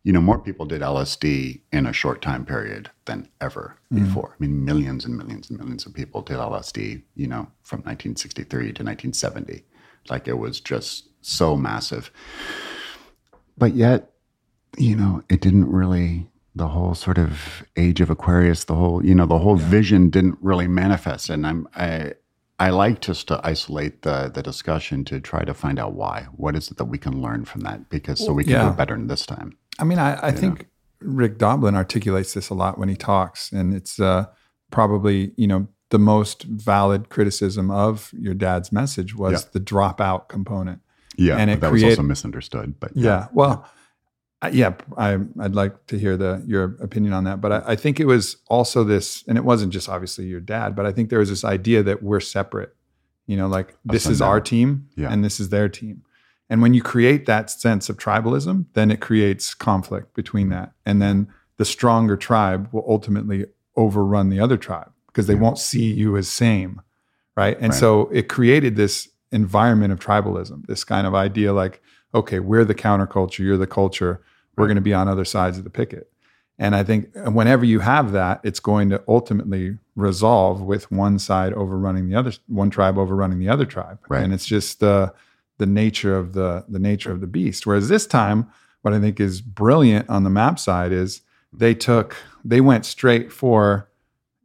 [0.03, 4.05] you know, more people did LSD in a short time period than ever mm-hmm.
[4.05, 4.31] before.
[4.31, 8.47] I mean, millions and millions and millions of people did LSD, you know, from 1963
[8.47, 9.63] to 1970.
[10.09, 12.11] Like it was just so massive.
[13.57, 14.11] But yet,
[14.77, 19.13] you know, it didn't really, the whole sort of age of Aquarius, the whole, you
[19.13, 21.29] know, the whole vision didn't really manifest.
[21.29, 22.13] And I'm, I,
[22.61, 26.27] I like just to isolate the the discussion to try to find out why.
[26.35, 27.89] What is it that we can learn from that?
[27.89, 28.69] Because so we can yeah.
[28.69, 29.57] do better in this time.
[29.79, 30.67] I mean, I, I think
[30.99, 34.25] Rick Doblin articulates this a lot when he talks, and it's uh,
[34.69, 39.49] probably you know the most valid criticism of your dad's message was Yeah.
[39.53, 40.81] the dropout component.
[41.17, 42.75] Yeah, And it that create- was also misunderstood.
[42.79, 43.27] But Yeah.
[43.33, 43.69] Well, I,
[44.51, 47.41] yeah, I, I'd like to hear the your opinion on that.
[47.41, 50.75] But I, I think it was also this, and it wasn't just obviously your dad,
[50.75, 52.75] but I think there was this idea that we're separate.
[53.27, 55.11] You know, like this is our team Yeah.
[55.13, 56.01] and this is their team.
[56.49, 60.73] And when you create that sense of tribalism, then it creates conflict between that.
[60.85, 61.27] And then
[61.57, 63.45] the stronger tribe will ultimately
[63.77, 65.39] overrun the other tribe because they Yeah.
[65.41, 66.81] won't see you as same.
[67.37, 67.55] Right.
[67.61, 67.79] And Right.
[67.79, 71.81] so it created this environment of tribalism, this kind of idea like,
[72.13, 74.21] okay, we're the counterculture, you're the culture,
[74.57, 76.11] we're going to be on other sides of the picket.
[76.59, 81.17] And I think uh, whenever you have that, it's going to ultimately resolve with one
[81.17, 83.97] side overrunning the other, one tribe overrunning the other tribe.
[84.07, 84.23] Right.
[84.23, 85.13] And it's just the
[85.57, 87.65] the nature of the the nature of the beast.
[87.65, 88.47] Whereas this time,
[88.81, 91.21] what I think is brilliant on the MAPS side is
[91.53, 93.87] they took they went straight for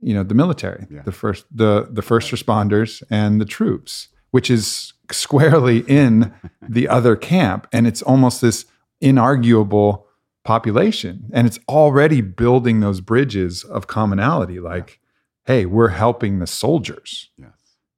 [0.01, 1.03] you know the military, Yeah.
[1.03, 6.33] the first the the first responders and the troops, which is squarely in
[6.67, 8.65] the other camp, and it's almost this
[9.03, 10.03] inarguable
[10.45, 14.61] population, and it's already building those bridges of commonality.
[14.61, 15.01] Like,
[15.45, 17.31] hey, we're helping the soldiers.
[17.37, 17.51] yes,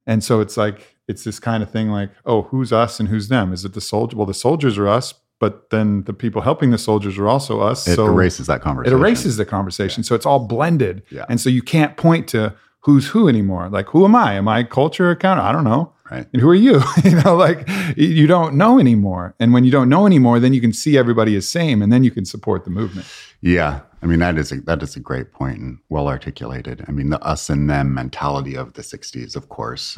[0.07, 3.27] And so it's like it's this kind of thing like, oh, who's us and who's
[3.29, 3.51] them?
[3.53, 4.15] Is it the soldier?
[4.17, 7.87] Well, the soldiers are us, but then the people helping the soldiers are also us.
[7.87, 8.95] it so erases that conversation.
[8.95, 10.03] it erases the conversation.
[10.03, 11.03] So it's all blended.
[11.09, 11.25] Yeah.
[11.29, 13.69] And so you can't point to who's who anymore.
[13.69, 14.33] Like, who am I?
[14.33, 15.39] Am I culture account?
[15.39, 15.93] I don't know.
[16.11, 16.27] Right.
[16.33, 16.81] And who are you?
[17.03, 17.67] you know, like
[17.97, 19.35] you don't know anymore.
[19.39, 22.03] And when you don't know anymore, then you can see everybody as same and then
[22.03, 23.07] you can support the movement.
[23.41, 26.83] Yeah, I mean that is a, that is a great point and well articulated.
[26.87, 29.97] I mean the us and them mentality of the '60s, of course.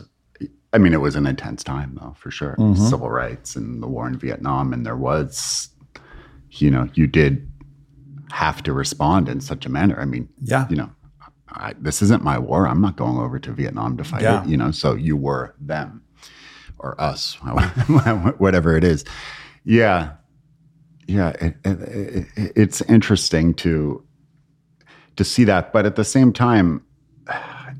[0.73, 2.55] I mean it was an intense time though, for sure.
[2.59, 2.77] Mhm.
[2.89, 5.69] Civil rights and the war in Vietnam, and there was,
[6.51, 7.47] you know, you did
[8.31, 9.99] have to respond in such a manner.
[9.99, 10.65] I mean, Yeah.
[10.69, 10.89] you know,
[11.49, 12.65] I, this isn't my war.
[12.67, 14.43] I'm not going over to Vietnam to fight Yeah.
[14.43, 14.47] it.
[14.49, 16.00] You know, so you were them
[16.81, 17.35] or us,
[18.37, 19.05] whatever it is.
[19.63, 20.13] Yeah,
[21.07, 21.29] yeah.
[21.29, 24.03] It, it, it, it's interesting to
[25.17, 26.83] to see that, but at the same time,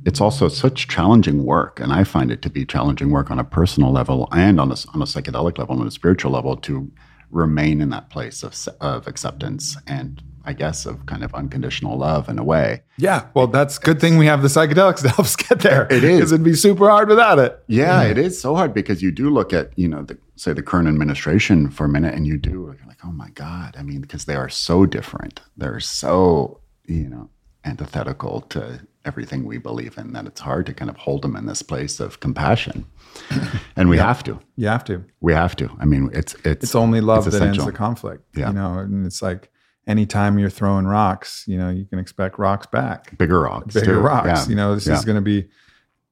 [0.06, 3.44] it's also such challenging work, and I find it to be challenging work on a
[3.44, 6.92] personal level and on a on a psychedelic level, and a spiritual level, to
[7.30, 12.30] remain in that place of of acceptance and I guess of kind of unconditional love
[12.30, 12.84] in a way.
[12.98, 13.28] Yeah.
[13.34, 15.88] Well, that's good thing we have the psychedelics to help us get there.
[15.92, 16.18] It is.
[16.18, 17.64] Because it'd be super hard without it.
[17.68, 20.64] Yeah, it is so hard because you do look at, you know, the, say the
[20.64, 23.76] current administration for a minute and you do you're like, oh my God.
[23.78, 25.42] I mean, because they are so different.
[25.58, 27.30] They're so, you know,
[27.64, 31.46] antithetical to everything we believe in that it's hard to kind of hold them in
[31.46, 32.86] this place of compassion.
[33.76, 34.40] and we have to.
[34.56, 35.04] You have to.
[35.20, 35.70] We have to.
[35.80, 38.24] I mean, it's it's It's only love it's that ends the conflict.
[38.36, 38.48] Yeah.
[38.48, 39.51] You know, and it's like
[39.88, 43.18] anytime you're throwing rocks, you know, you can expect rocks back.
[43.18, 43.74] bigger rocks.
[43.74, 44.00] Bigger too.
[44.00, 44.28] rocks.
[44.46, 44.50] Yeah.
[44.50, 44.94] You know, this Yeah.
[44.96, 45.48] is going to be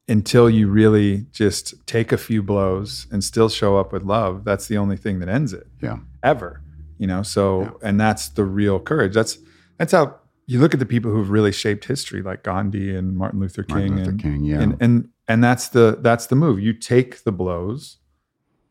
[0.08, 4.44] until you really just take a few blows and still show up with love.
[4.44, 5.98] That's the only thing that ends it Yeah.
[6.24, 6.62] ever.
[6.98, 9.14] You know, so and that's the real courage.
[9.14, 9.38] That's
[9.78, 10.16] that's how
[10.48, 13.76] you look at the people who've really shaped history, like Gandhi and Martin Luther King,
[13.78, 14.44] Martin Luther and, King.
[14.44, 14.60] Yeah.
[14.62, 16.60] and and and that's the that's the move.
[16.60, 17.98] You take the blows,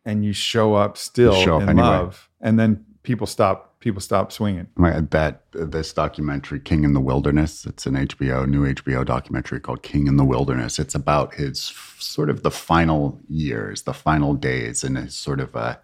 [0.05, 1.87] and you show up still show up in anyway.
[1.87, 4.67] love, and then people stop people stop swinging.
[4.77, 9.83] My, that this documentary, King in the Wilderness, it's an HBO, new HBO documentary called
[9.83, 10.79] King in the Wilderness.
[10.79, 11.61] It's about his
[11.99, 15.77] sort of the final years, the final days, and his sort of uh,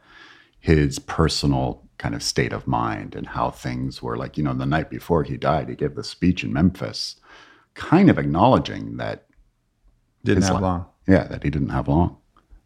[0.60, 4.36] his personal kind of state of mind and how things were like.
[4.36, 7.16] You know, the night before he died, he gave the speech in Memphis,
[7.74, 9.26] kind of acknowledging that,
[10.24, 10.86] Didn't have like- long.
[11.06, 12.16] yeah, that he didn't have long,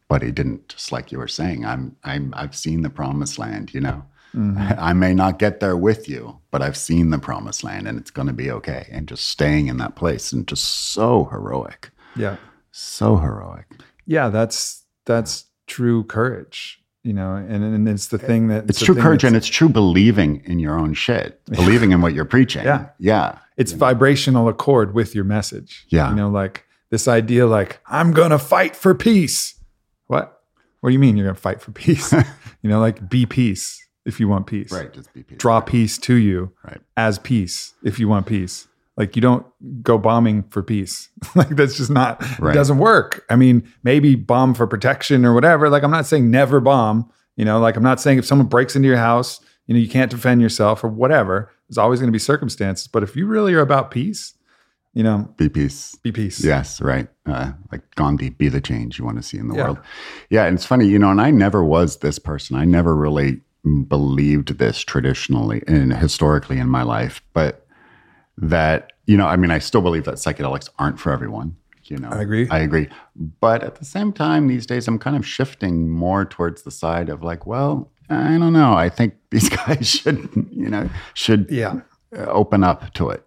[0.09, 0.69] but he didn't.
[0.71, 3.75] Just like you were saying, I'm, I'm, I've seen the promised land.
[3.75, 4.05] You know.
[4.35, 4.79] Mm-hmm.
[4.79, 8.11] I may not get there with you, but I've seen the promised land and it's
[8.11, 8.87] going to be okay.
[8.91, 12.37] And just staying in that place and just so heroic, Yeah.
[12.71, 13.67] so heroic.
[14.07, 18.95] Yeah, that's that's true courage, you know, and and it's the thing that It's true
[18.95, 22.65] courage and it's true believing in your own shit, believing in what you're preaching.
[22.65, 22.89] Yeah.
[22.99, 23.39] Yeah.
[23.57, 25.87] it's vibrational accord with your message.
[25.89, 26.11] Yeah.
[26.11, 29.55] you know, like this idea, like I'm gonna fight for peace.
[30.07, 30.35] What?
[30.81, 32.13] What do you mean you're going to fight for peace?
[32.63, 34.73] you know, like be peace if you want peace.
[34.73, 34.93] Right.
[34.93, 35.39] Just be peaceful.
[35.39, 36.81] Draw peace to you Right.
[36.97, 38.67] as peace if you want peace.
[38.97, 39.47] Like you don't
[39.83, 41.09] go bombing for peace.
[41.37, 42.51] like that's just not Right.
[42.53, 43.25] it doesn't work.
[43.31, 45.69] I mean, maybe bomb for protection or whatever.
[45.71, 48.75] Like I'm not saying never bomb, you know, like I'm not saying if someone breaks
[48.75, 51.51] into your house, you know, you can't defend yourself or whatever.
[51.69, 54.33] There's always going to be circumstances, but if you really are about peace,
[54.95, 55.95] you know, Be peace.
[56.03, 56.43] be peace.
[56.43, 57.07] Yes, right.
[57.27, 59.65] Uh, like Gandhi, be the change you want to see in the Yeah.
[59.65, 59.79] world.
[60.31, 62.57] Yeah, and it's funny, you know, and I never was this person.
[62.57, 63.43] I never really
[63.89, 67.67] believed this traditionally and historically in my life, but
[68.37, 71.57] that, you know, I mean, I still believe that psychedelics aren't for everyone.
[71.85, 72.47] You know, I agree.
[72.51, 72.89] I agree.
[73.41, 77.09] But at the same time, these days, I'm kind of shifting more towards the side
[77.09, 78.75] of like, well, I don't know.
[78.75, 81.81] I think these guys should, you know, should Yeah.
[82.17, 83.25] uh, open up to it.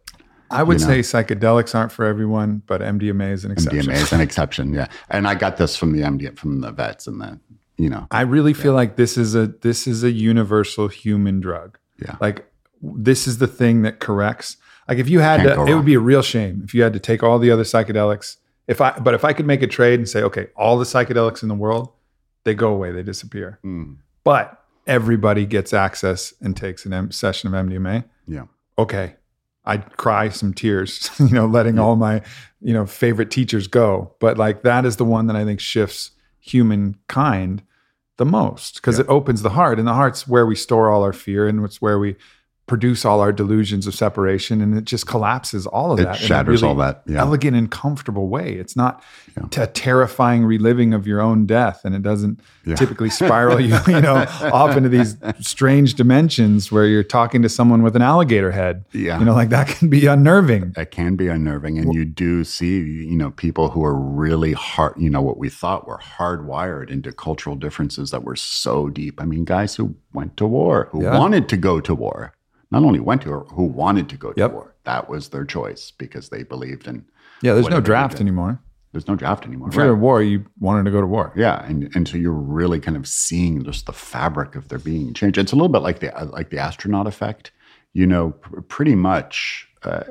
[0.51, 1.01] I would You know.
[1.01, 3.85] say psychedelics aren't for everyone, but MDMA is an exception.
[3.85, 4.87] MDMA is an exception, yeah.
[5.09, 7.39] And I got this from the MD from the vets and the,
[7.77, 11.77] you know, I really feel like this is a this is a universal human drug.
[11.99, 12.15] Yeah.
[12.21, 12.45] Like
[12.81, 14.57] this is the thing that corrects.
[14.87, 16.93] Like if you had Can't to, it would be a real shame if you had
[16.93, 18.37] to take all the other psychedelics.
[18.67, 21.41] If I but if I could make a trade and say, okay, all the psychedelics
[21.43, 21.89] in the world,
[22.43, 23.59] they go away, they disappear.
[23.63, 28.03] mm, But everybody gets access and takes an M- session of MDMA.
[28.27, 28.45] yeah,
[28.77, 29.15] Okay.
[29.63, 32.23] I'd cry some tears, you know, letting all my,
[32.61, 34.15] you know, favorite teachers go.
[34.19, 37.63] But like that is the one that I think shifts humankind
[38.17, 39.79] the most because it opens the heart.
[39.79, 42.15] And the heart's where we store all our fear and it's where we
[42.71, 44.61] produce all our delusions of separation.
[44.61, 46.15] And it just collapses all of it that.
[46.15, 47.01] shatters really all that.
[47.05, 48.53] Yeah, Elegant and comfortable way.
[48.53, 49.03] It's not
[49.37, 49.63] Yeah.
[49.63, 52.75] a terrifying reliving of your own death, and it doesn't Yeah.
[52.75, 57.81] typically spiral you, you know, off into these strange dimensions where you're talking to someone
[57.83, 58.85] with an alligator head.
[58.93, 59.19] yeah.
[59.19, 60.73] You know, like that can be unnerving.
[60.77, 64.93] it can be unnerving, and you do see, you know, people who are really hard.
[64.97, 69.21] You know, what we thought were hardwired into cultural differences that were so deep.
[69.21, 72.33] I mean, guys who went to war, who wanted to go to war,
[72.71, 74.51] not only went to who wanted to go to Yep.
[74.53, 74.75] war.
[74.85, 77.05] That was their choice because they believed in.
[77.41, 78.59] Yeah, there's no draft anymore.
[78.91, 79.69] There's no draft anymore.
[79.69, 81.31] If you're at war, you wanted to go to war.
[81.35, 85.13] Yeah, and and so you're really kind of seeing just the fabric of their being
[85.13, 85.37] change.
[85.37, 87.51] It's a little bit like the uh, like the astronaut effect.
[87.93, 89.67] You know, pr- pretty much.
[89.83, 90.03] Uh,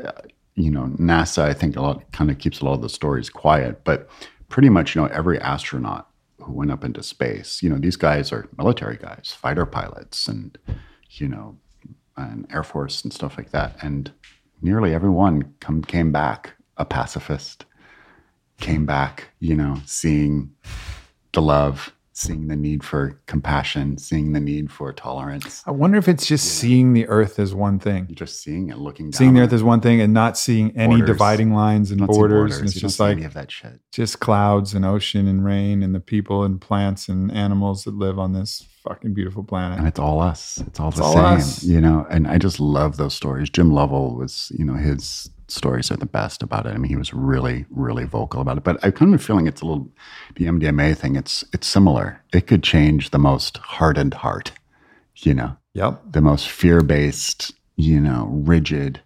[0.57, 3.31] you know, NASA I think a lot kind of keeps a lot of the stories
[3.31, 4.09] quiet, but
[4.49, 6.09] pretty much you know every astronaut
[6.43, 7.63] who went up into space.
[7.63, 10.59] You know, these guys are military guys, fighter pilots, and
[11.11, 11.57] you know,
[12.31, 13.77] and Air Force and stuff like that.
[13.83, 14.13] And
[14.63, 17.67] nearly everyone come came back a pacifist
[18.61, 20.53] came back, you know, seeing
[21.33, 25.63] the love, seeing the need for compassion, seeing the need for tolerance.
[25.67, 28.07] I wonder if it's just seeing the earth as one thing.
[28.09, 29.13] You're just seeing it, looking down.
[29.19, 31.07] Seeing the earth as one thing and not seeing any Borders.
[31.09, 32.59] dividing lines and You borders.
[32.59, 33.81] And it's You just like any of that shit.
[33.93, 38.19] just clouds and ocean and rain and the people and plants and animals that live
[38.19, 39.79] on this fucking beautiful planet.
[39.79, 40.63] And it's all us.
[40.67, 41.63] It's all the all same, us.
[41.65, 42.07] you know.
[42.11, 43.51] And I just love those stories.
[43.51, 46.71] Jim Lovell was, you know, his stories are the best about it.
[46.71, 48.65] I mean, he was really, really vocal about it.
[48.65, 49.91] But I kind of feeling it's a little
[50.37, 51.17] the MDMA thing.
[51.17, 52.23] It's it's similar.
[52.33, 54.53] It could change the most hardened heart,
[55.17, 55.57] you know.
[55.75, 56.03] Yep.
[56.11, 59.01] the most fear based, you know, rigid,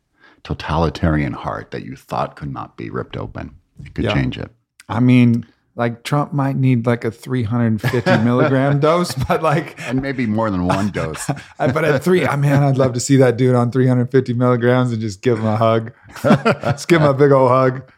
[0.45, 3.57] totalitarian heart that you thought could not be ripped open.
[3.85, 4.15] It could Yeah.
[4.15, 4.51] change it.
[4.89, 5.45] I mean,
[5.77, 10.67] like Trump might need like a 350 milligram dose, but like, And maybe more than
[10.67, 11.27] one dose.
[11.59, 15.01] But at three, I man, I'd love to see that dude on 350 milligrams and
[15.01, 17.91] just give him a hug, just give him a big old hug.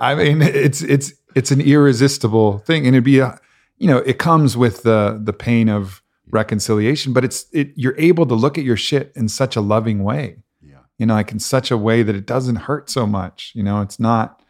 [0.00, 3.38] I mean, it's it's it's an irresistible thing, and it'd be a,
[3.78, 8.26] you know, it comes with the the pain of reconciliation, but it's it you're able
[8.26, 10.78] to look at your shit in such a loving way, Yeah.
[10.98, 13.52] you know, like in such a way that it doesn't hurt so much.
[13.54, 14.40] You know, it's not.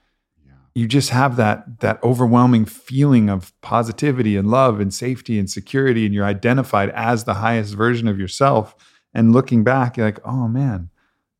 [0.76, 6.04] You just have that that overwhelming feeling of positivity and love and safety and security,
[6.04, 8.74] and you're identified as the highest version of yourself.
[9.14, 10.90] And looking back, you're like, oh man,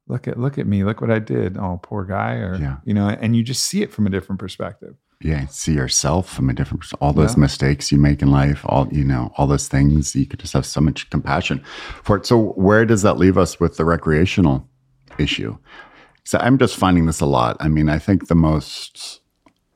[0.09, 1.59] look at look at me, look what I did.
[1.59, 2.77] Oh, poor guy, or Yeah.
[2.87, 4.95] you know, and you just see it from a different perspective.
[5.21, 5.47] Yeah.
[5.49, 7.41] See yourself from a different all those Yeah.
[7.41, 10.17] mistakes you make in life, all you know, all those things.
[10.17, 11.63] You could just have so much compassion
[12.03, 12.25] for it.
[12.25, 14.67] So where does that leave us with the recreational
[15.19, 15.59] issue?
[16.25, 17.57] So I'm just finding this a lot.
[17.61, 19.21] I mean, I think the most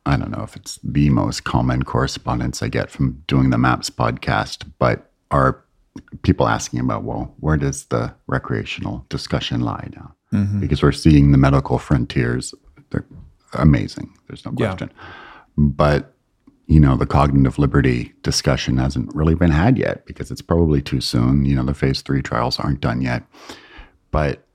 [0.06, 3.90] I don't know if it's the most common correspondence I get from doing the MAPS
[3.90, 5.64] podcast, but are
[6.22, 10.14] people asking about, well, where does the recreational discussion lie now?
[10.32, 10.60] Mm-hmm.
[10.60, 12.54] Because we're seeing the medical frontiers,
[12.90, 13.04] they're
[13.54, 14.12] amazing.
[14.28, 14.68] There's no Yeah.
[14.68, 14.90] question.
[15.58, 16.14] But,
[16.66, 21.00] you know, the cognitive liberty discussion hasn't really been had yet because it's probably too
[21.00, 21.44] soon.
[21.44, 23.24] You know, the phase three trials aren't done yet.
[24.12, 24.46] But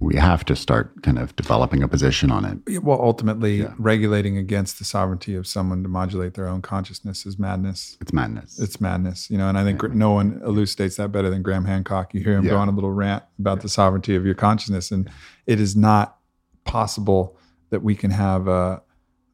[0.00, 2.82] we have to start kind of developing a position on it.
[2.82, 3.74] Well, ultimately, Yeah.
[3.78, 7.98] regulating against the sovereignty of someone to modulate their own consciousness is madness.
[8.00, 8.58] It's madness.
[8.58, 9.48] It's madness, you know.
[9.48, 12.14] And I think no one elucidates that better than Graham Hancock.
[12.14, 15.08] You hear him go on a little rant about the sovereignty of your consciousness, and
[15.46, 16.16] it is not
[16.64, 17.36] possible
[17.68, 18.82] that we can have a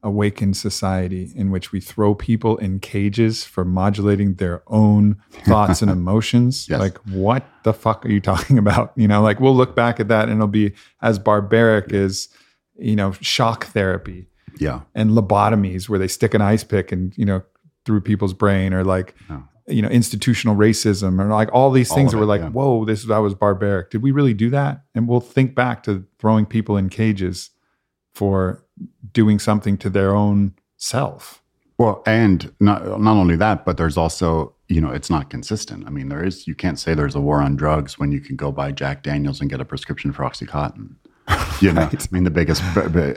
[0.03, 5.91] awakened society in which we throw people in cages for modulating their own thoughts and
[5.99, 6.67] emotions.
[6.69, 6.79] Yes.
[6.79, 8.93] Like, what the fuck are you talking about?
[8.95, 12.29] You know, like we'll look back at that and it'll be as barbaric as,
[12.77, 14.27] you know, shock therapy
[14.59, 14.81] yeah.
[14.95, 17.41] and lobotomies where they stick an ice pick and, you know,
[17.85, 19.43] through people's brain or like, Oh.
[19.67, 22.49] you know, institutional racism or like all these All things that were it, like, yeah.
[22.49, 23.89] whoa, this that was barbaric.
[23.89, 24.83] Did we really do that?
[24.93, 27.49] And we'll think back to throwing people in cages
[28.13, 28.63] for
[29.13, 31.41] doing something to their own self.
[31.77, 35.85] Well, and not not only that, but there's also you know it's not consistent.
[35.87, 38.35] I mean, there is you can't say there's a war on drugs when you can
[38.35, 40.95] go buy Jack Daniels and get a prescription for OxyContin.
[41.59, 42.61] You know, I mean, the biggest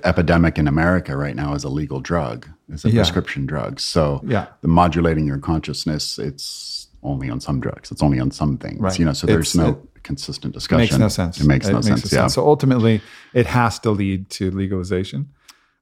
[0.02, 2.48] epidemic in America right now is a legal drug.
[2.70, 2.94] It's a Yeah.
[3.02, 3.78] prescription drug.
[3.80, 4.46] So Yeah.
[4.62, 7.90] the modulating your consciousness, it's only on some drugs.
[7.92, 8.80] It's only on some things.
[8.80, 8.98] Right.
[8.98, 10.80] You know, so there's It's- no consistent discussion.
[10.80, 11.40] It makes no sense.
[11.40, 12.10] It makes no sense.
[12.12, 12.26] yeah.
[12.28, 13.02] So ultimately,
[13.34, 15.28] it has to lead to legalization.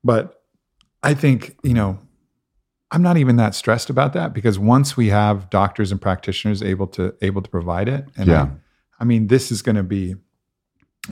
[0.05, 0.43] But
[1.03, 1.99] I think, you know,
[2.91, 6.87] I'm not even that stressed about that because once we have doctors and practitioners able
[6.89, 8.43] to able to provide it, and Yeah.
[8.43, 8.49] I,
[9.01, 10.17] I mean, this is going to be,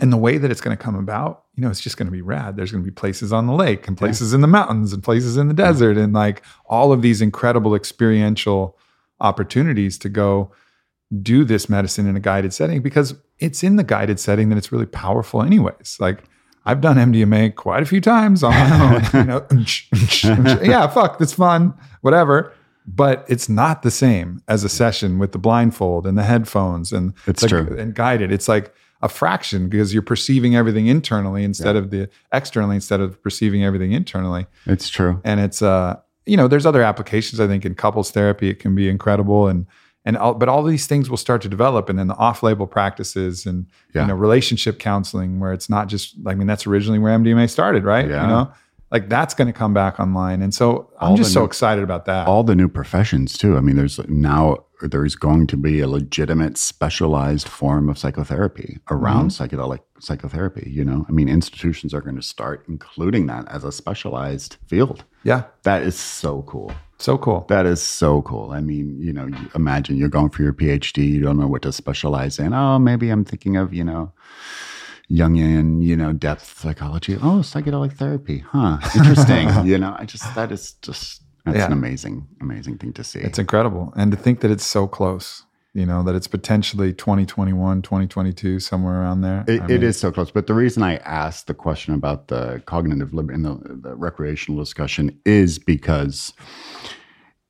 [0.00, 2.12] and the way that it's going to come about, you know, it's just going to
[2.12, 2.56] be rad.
[2.56, 5.36] There's going to be places on the lake and places in the mountains and places
[5.36, 8.76] in the desert and like all of these incredible experiential
[9.20, 10.50] opportunities to go
[11.22, 14.72] do this medicine in a guided setting because it's in the guided setting that it's
[14.72, 16.24] really powerful anyways like
[16.66, 19.46] i've done mdma quite a few times on my own you know
[20.62, 22.52] yeah fuck that's fun whatever.
[22.88, 27.14] But it's not the same as a session with the blindfold and the headphones and
[27.26, 27.76] It's the- true.
[27.76, 28.30] and guided.
[28.30, 33.20] It's like a fraction because you're perceiving everything internally instead of the externally instead of
[33.24, 34.46] perceiving everything internally.
[34.66, 35.20] It's true.
[35.24, 35.96] and it's uh
[36.26, 39.48] you know there's other applications i think in couples therapy it can be incredible.
[39.48, 39.66] And
[40.06, 43.44] and all, but all these things will start to develop and then the off-label practices
[43.44, 44.02] and Yeah.
[44.02, 47.84] you know relationship counseling where it's not just i mean that's originally where mdma started
[47.84, 48.22] right Yeah.
[48.22, 48.52] you know
[48.92, 51.82] like that's going to come back online and so i'm All just so new- excited
[51.84, 53.56] about that all the new professions too.
[53.58, 59.30] I mean, there's now there's going to be a legitimate specialized form of psychotherapy around
[59.30, 59.42] mm-hmm.
[59.42, 60.70] psychedelic psychotherapy.
[60.70, 65.04] You know, I mean, institutions are going to start including that as a specialized field.
[65.24, 66.72] yeah That is so cool.
[66.98, 68.52] So cool That is so cool.
[68.52, 71.62] I mean, you know, you imagine you're going for your PhD, you don't know what
[71.62, 72.52] to specialize in.
[72.54, 74.12] Oh, maybe I'm thinking of, you know,
[75.10, 77.14] Jungian, you know, depth psychology.
[77.16, 78.38] Oh, psychedelic therapy.
[78.50, 78.78] Huh.
[78.96, 79.48] Interesting.
[79.64, 81.66] you know, I just, that is just, that's Yeah.
[81.66, 83.20] an amazing, amazing thing to see.
[83.20, 85.44] it's incredible and to think that it's so close
[85.76, 90.10] you know that it's potentially 2021 2022 somewhere around there It, I mean, is so
[90.10, 90.30] close.
[90.30, 94.58] But the reason I asked the question about the cognitive liberty in the, the recreational
[94.58, 96.32] discussion is because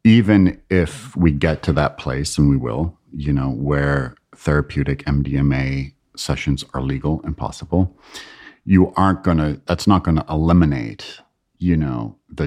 [0.03, 5.93] even if we get to that place, and we will, you know, where therapeutic MDMA
[6.17, 7.97] sessions are legal and possible,
[8.65, 11.21] you aren't going to, that's not going to eliminate,
[11.59, 12.45] you know, the,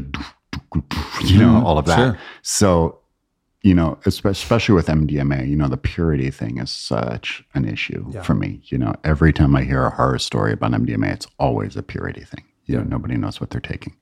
[1.24, 1.66] you know, mm-hmm.
[1.66, 1.98] all of that.
[1.98, 2.20] Sure.
[2.42, 2.99] So,
[3.62, 8.22] you know, especially with MDMA, you know, the purity thing is such an issue Yeah.
[8.22, 8.62] for me.
[8.66, 12.24] You know, every time I hear a horror story about MDMA, it's always a purity
[12.24, 12.46] thing.
[12.66, 13.96] You know, nobody knows what they're taking.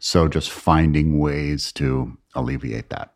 [0.00, 3.12] So just finding ways to alleviate that.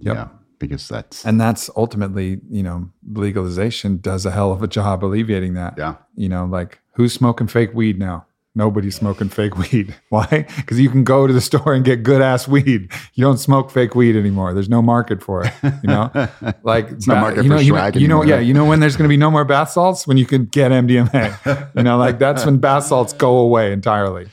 [0.00, 0.14] Yep.
[0.16, 0.28] Yeah.
[0.58, 5.52] Because that's, and that's ultimately you know legalization does a hell of a job alleviating
[5.52, 5.96] that yeah.
[6.14, 8.24] you know like who's smoking fake weed now
[8.56, 9.94] nobody's smoking fake weed.
[10.08, 10.46] Why?
[10.56, 12.90] Because you can go to the store and get good ass weed.
[13.14, 14.52] You don't smoke fake weed anymore.
[14.54, 16.10] There's no market for it you know?
[16.64, 18.80] Like no ba- market you know for you know, you know yeah you know when
[18.80, 20.06] there's going to be no more bath salts?
[20.06, 24.26] When you can get mdma you know like that's when bath salts go away entirely.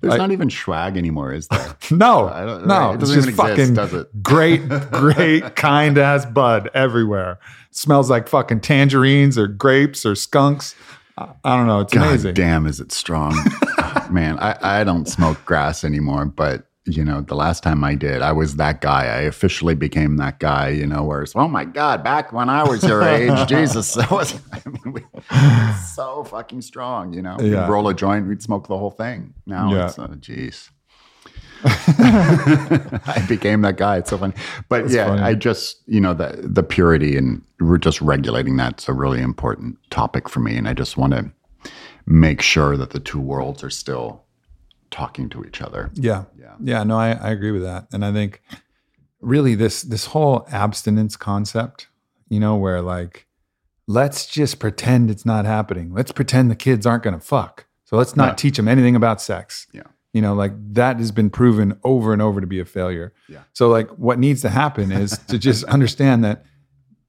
[0.00, 1.76] There's Like- not even swag anymore, is there?
[1.92, 4.22] no, I don't- no, right, it it's doesn't just even exist, fucking it?
[4.22, 7.38] great, great, kind ass bud everywhere.
[7.70, 10.74] smells like fucking tangerines or grapes or skunks.
[11.18, 11.80] I, I don't know.
[11.80, 12.34] It's God amazing.
[12.34, 13.34] damn, is it strong?
[14.10, 18.22] Man, I, I don't smoke grass anymore, but you know, the last time I did,
[18.22, 19.04] I was that guy.
[19.04, 22.64] I officially became that guy, you know, where it's, oh my God, back when I
[22.64, 25.02] was your age, Jesus, that was I mean, we,
[25.94, 27.36] so fucking strong, you know.
[27.38, 29.34] We'd roll a joint, we'd smoke the whole thing.
[29.46, 29.86] Now Yeah.
[29.86, 30.70] it's, uh, jeez.
[31.64, 33.98] I became that guy.
[33.98, 34.34] It's so funny.
[34.68, 35.22] But yeah, funny.
[35.22, 39.78] I just, you know, the the purity and we're just regulating that's a really important
[39.90, 40.56] topic for me.
[40.56, 41.30] And I just want to
[42.06, 44.22] make sure that the two worlds are still
[44.90, 45.90] talking to each other.
[45.94, 46.24] Yeah.
[46.38, 46.54] Yeah.
[46.62, 46.82] Yeah.
[46.84, 47.86] No, I, I agree with that.
[47.92, 48.42] And I think
[49.20, 51.88] really this this whole abstinence concept,
[52.28, 53.26] you know, where like
[53.86, 55.92] let's just pretend it's not happening.
[55.92, 57.66] Let's pretend the kids aren't going to fuck.
[57.84, 58.34] So let's not Yeah.
[58.34, 59.66] teach them anything about sex.
[59.72, 59.82] Yeah.
[60.12, 63.14] You know, like that has been proven over and over to be a failure.
[63.28, 63.42] Yeah.
[63.54, 66.44] So like what needs to happen is to just understand that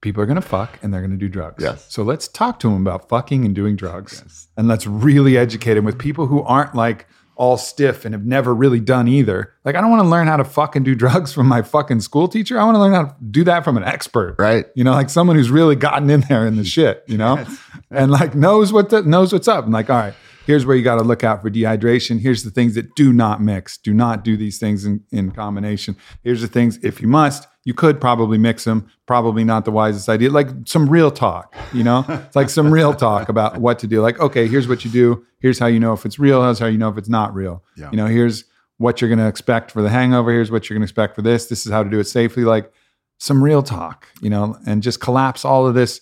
[0.02, 1.64] people are going to fuck and they're going to do drugs.
[1.64, 1.86] Yes.
[1.90, 4.22] So let's talk to them about fucking and doing drugs.
[4.24, 4.48] Yes.
[4.56, 8.54] And let's really educate them with people who aren't like all stiff and have never
[8.54, 9.54] really done either.
[9.66, 12.28] Like I don't want to learn how to fucking do drugs from my fucking school
[12.28, 12.60] teacher.
[12.60, 14.36] I want to learn how to do that from an expert.
[14.38, 14.66] Right.
[14.76, 17.44] You know, like someone who's really gotten in there in the shit, you know,
[17.90, 19.66] and like knows what the, knows what's up.
[19.66, 20.14] And like, all right,
[20.46, 22.20] here's where you got to look out for dehydration.
[22.20, 23.78] Here's the things that do not mix.
[23.78, 25.96] Do not do these things in, in combination.
[26.24, 28.90] Here's the things, if you must, you could probably mix them.
[29.06, 30.30] Probably not the wisest idea.
[30.30, 34.02] Like some real talk, you know, it's like some real talk about what to do.
[34.02, 35.26] Like, okay, here's what you do.
[35.40, 36.44] Here's how you know if it's real.
[36.44, 37.64] Here's how you know if it's not real.
[37.78, 37.90] Yeah.
[37.92, 38.46] You know, here's
[38.78, 40.32] what you're going to expect for the hangover.
[40.32, 41.48] Here's what you're going to expect for this.
[41.48, 42.44] This is how to do it safely.
[42.44, 42.72] Like
[43.18, 46.02] some real talk, you know, and just collapse all of this.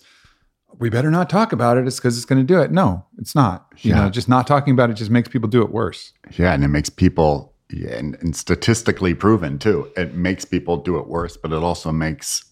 [0.78, 1.86] We better not talk about it.
[1.86, 2.70] It's because it's going to do it.
[2.72, 3.66] No, it's not.
[3.78, 4.04] You Yeah.
[4.04, 6.12] know, just not talking about it just makes people do it worse.
[6.36, 10.98] Yeah, and it makes people, yeah, and, and statistically proven too, it makes people do
[10.98, 12.44] it worse, but it also makes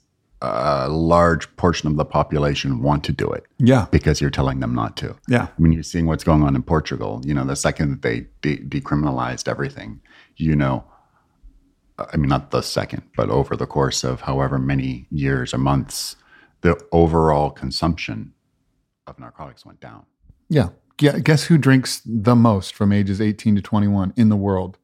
[0.42, 3.86] a large portion of the population want to do it Yeah.
[3.90, 5.14] because you're telling them not to.
[5.28, 5.48] Yeah.
[5.58, 8.64] When you're seeing what's going on in Portugal, you know, the second that they de-
[8.64, 10.00] decriminalized everything,
[10.36, 10.84] you know,
[11.98, 15.58] uh, I mean, not the second, but over the course of however many years or
[15.58, 16.16] months,
[16.62, 18.32] the overall consumption
[19.06, 20.04] of narcotics went down.
[20.48, 20.68] Yeah.
[21.00, 21.18] Yeah.
[21.18, 24.78] Guess who drinks the most from ages 18 to 21 in the world?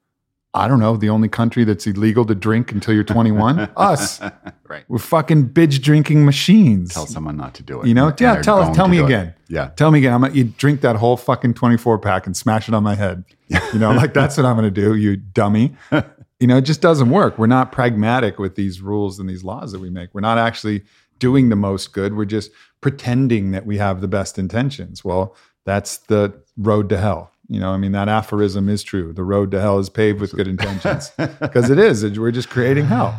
[0.55, 0.97] I don't know.
[0.97, 3.59] The only country that's illegal to drink until you're 21?
[3.77, 4.23] Us.
[4.67, 4.85] Right.
[4.89, 6.95] We're fucking bitch drinking machines.
[6.95, 7.89] Tell someone not to do it.
[7.89, 8.41] You know, yeah.
[8.41, 9.07] Tell going tell me do it.
[9.07, 9.35] again.
[9.49, 9.69] Yeah.
[9.77, 10.15] Tell me again.
[10.15, 13.25] I'm gonna you drink that whole fucking 24 pack and smash it on my head.
[13.73, 15.77] You know, like that's what I'm gonna do, you dummy.
[16.39, 17.39] You know, it just doesn't work.
[17.39, 20.11] We're not pragmatic with these rules and these laws that we make.
[20.13, 20.83] We're not actually
[21.19, 22.15] doing the most good.
[22.17, 22.51] We're just
[22.81, 25.05] pretending that we have the best intentions.
[25.05, 27.33] Well, that's the road to hell.
[27.49, 29.13] You know, I mean, that aphorism is true.
[29.13, 31.11] The road to hell is paved with good intentions
[31.41, 32.05] because it is.
[32.19, 33.19] We're just creating hell.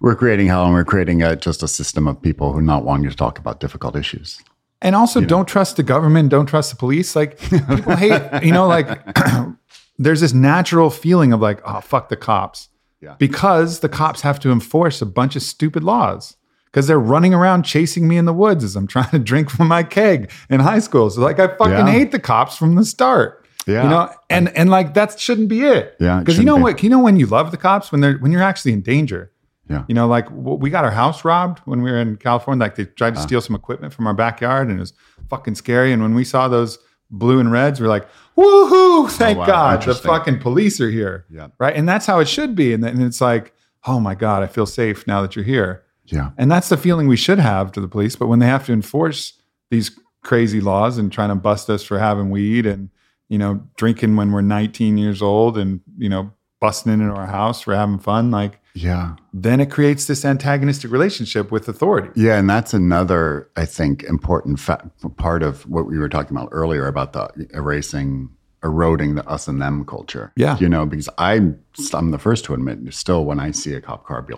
[0.00, 3.08] We're creating hell and we're creating a, just a system of people who not wanting
[3.08, 4.40] to talk about difficult issues.
[4.82, 6.28] And also, don't trust the government.
[6.28, 7.16] Don't trust the police.
[7.16, 8.88] Like people hate, you know, like
[9.98, 12.68] there's this natural feeling of like, oh, fuck the cops,
[13.00, 13.14] Yeah.
[13.18, 16.36] because the cops have to enforce a bunch of stupid laws
[16.74, 19.68] because they're running around chasing me in the woods as I'm trying to drink from
[19.68, 21.08] my keg in high school.
[21.08, 21.90] So like, I fucking Yeah.
[21.92, 23.46] hate the cops from the start.
[23.64, 23.84] Yeah.
[23.84, 25.94] You know, and and like that shouldn't be it.
[26.00, 26.62] Yeah, Because you know be.
[26.64, 26.82] what?
[26.82, 29.30] You know when you love the cops when they're when you're actually in danger.
[29.70, 29.84] Yeah.
[29.88, 32.60] You know, like we got our house robbed when we were in California.
[32.60, 34.92] Like they tried to steal some equipment from our backyard, and it was
[35.30, 35.92] fucking scary.
[35.92, 36.78] And when we saw those
[37.10, 38.06] blue and reds, we are like,
[38.36, 39.08] "Woohoo!
[39.10, 39.46] Thank Oh, wow.
[39.46, 41.48] God, the fucking police are here." Yeah.
[41.58, 42.74] Right, and that's how it should be.
[42.74, 43.54] And then it's like,
[43.86, 46.30] "Oh my God, I feel safe now that you're here." Yeah.
[46.36, 48.16] And that's the feeling we should have to the police.
[48.16, 49.34] But when they have to enforce
[49.70, 52.90] these crazy laws and trying to bust us for having weed and,
[53.28, 57.60] you know, drinking when we're 19 years old and, you know, busting into our house
[57.62, 59.16] for having fun, like, Yeah.
[59.32, 62.08] then it creates this antagonistic relationship with authority.
[62.14, 66.48] Yeah, and that's another, I think, important fa- part of what we were talking about
[66.52, 68.30] earlier about the erasing,
[68.62, 70.32] eroding the us and them culture.
[70.36, 70.56] Yeah.
[70.58, 71.58] you know, because I'm
[71.92, 74.32] I'm the first to admit, still when I see a cop car be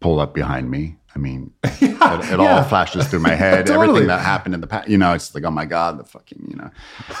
[0.00, 2.56] pull up behind me, I mean, it, it yeah.
[2.58, 3.66] all flashes through my head.
[3.66, 3.88] Totally.
[3.88, 6.44] Everything that happened in the past, you know, it's like, oh my god, the fucking,
[6.48, 6.70] you know,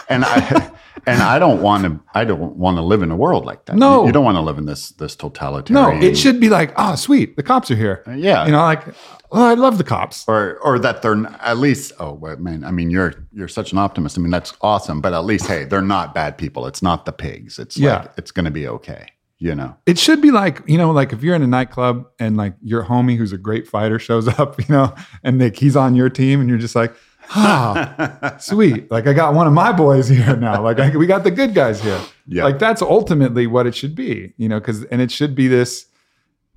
[0.08, 0.70] and I
[1.06, 3.76] and I don't want to, I don't want to live in a world like that.
[3.76, 4.02] No.
[4.02, 6.00] you, you don't want to live in this this totalitarian.
[6.00, 8.04] No, it should be like, oh, sweet, the cops are here.
[8.06, 8.86] Uh, yeah, You know, like,
[9.32, 10.24] oh, I love the cops.
[10.28, 14.16] or or that they're at least oh man i mean you're you're such an optimist
[14.16, 17.12] i mean that's awesome but at least hey they're not bad people it's not the
[17.12, 18.00] pigs it's Yeah.
[18.00, 19.06] like it's going to be okay
[19.38, 22.36] you know It should be like, you know, like if you're in a nightclub and
[22.36, 25.94] like your homie who's a great fighter shows up, you know, and like he's on
[25.94, 26.92] your team and you're just like,
[27.36, 28.90] ah, sweet.
[28.90, 30.62] Like I got one of my boys here now.
[30.62, 32.00] Like I, we got the good guys here.
[32.26, 32.44] Yeah.
[32.44, 35.86] Like that's ultimately what it should be, you know, because, and it should be this,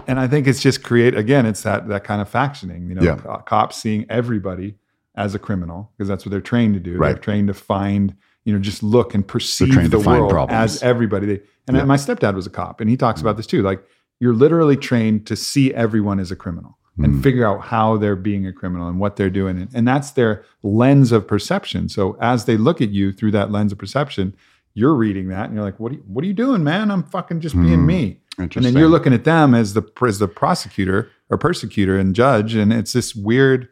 [0.07, 3.03] and I think it's just create, again, it's that, that kind of factioning, you know,
[3.03, 3.41] Yeah.
[3.45, 4.75] cops seeing everybody
[5.15, 6.97] as a criminal because that's what they're trained to do.
[6.97, 8.15] They're trained to find,
[8.45, 10.75] you know, just look and perceive the world problems.
[10.75, 11.25] as everybody.
[11.27, 11.83] They, and Yeah.
[11.85, 13.61] my stepdad was a cop, and he talks about this too.
[13.61, 13.83] Like
[14.19, 17.23] you're literally trained to see everyone as a criminal and Mm.
[17.23, 20.43] figure out how they're being a criminal and what they're doing, and, and that's their
[20.63, 21.87] lens of perception.
[21.89, 24.33] So as they look at you through that lens of perception,
[24.73, 25.91] you're reading that, and you're like, "What?
[25.91, 26.91] Are you, what are you doing, man?
[26.91, 27.85] I'm fucking just being Mm.
[27.85, 32.15] me." And then you're looking at them as the as the prosecutor or persecutor and
[32.15, 33.67] judge, and it's this weird,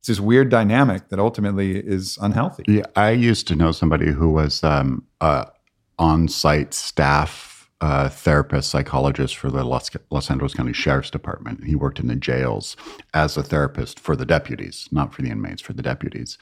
[0.00, 2.64] it's this weird dynamic that ultimately is unhealthy.
[2.66, 5.04] yeah i used to know somebody who was um
[5.98, 11.64] on-site staff uh, therapist, psychologist for the Los, Los Angeles County Sheriff's Department.
[11.64, 12.76] He worked in the jails
[13.14, 16.36] as a therapist for the deputies, not for the inmates, for the deputies.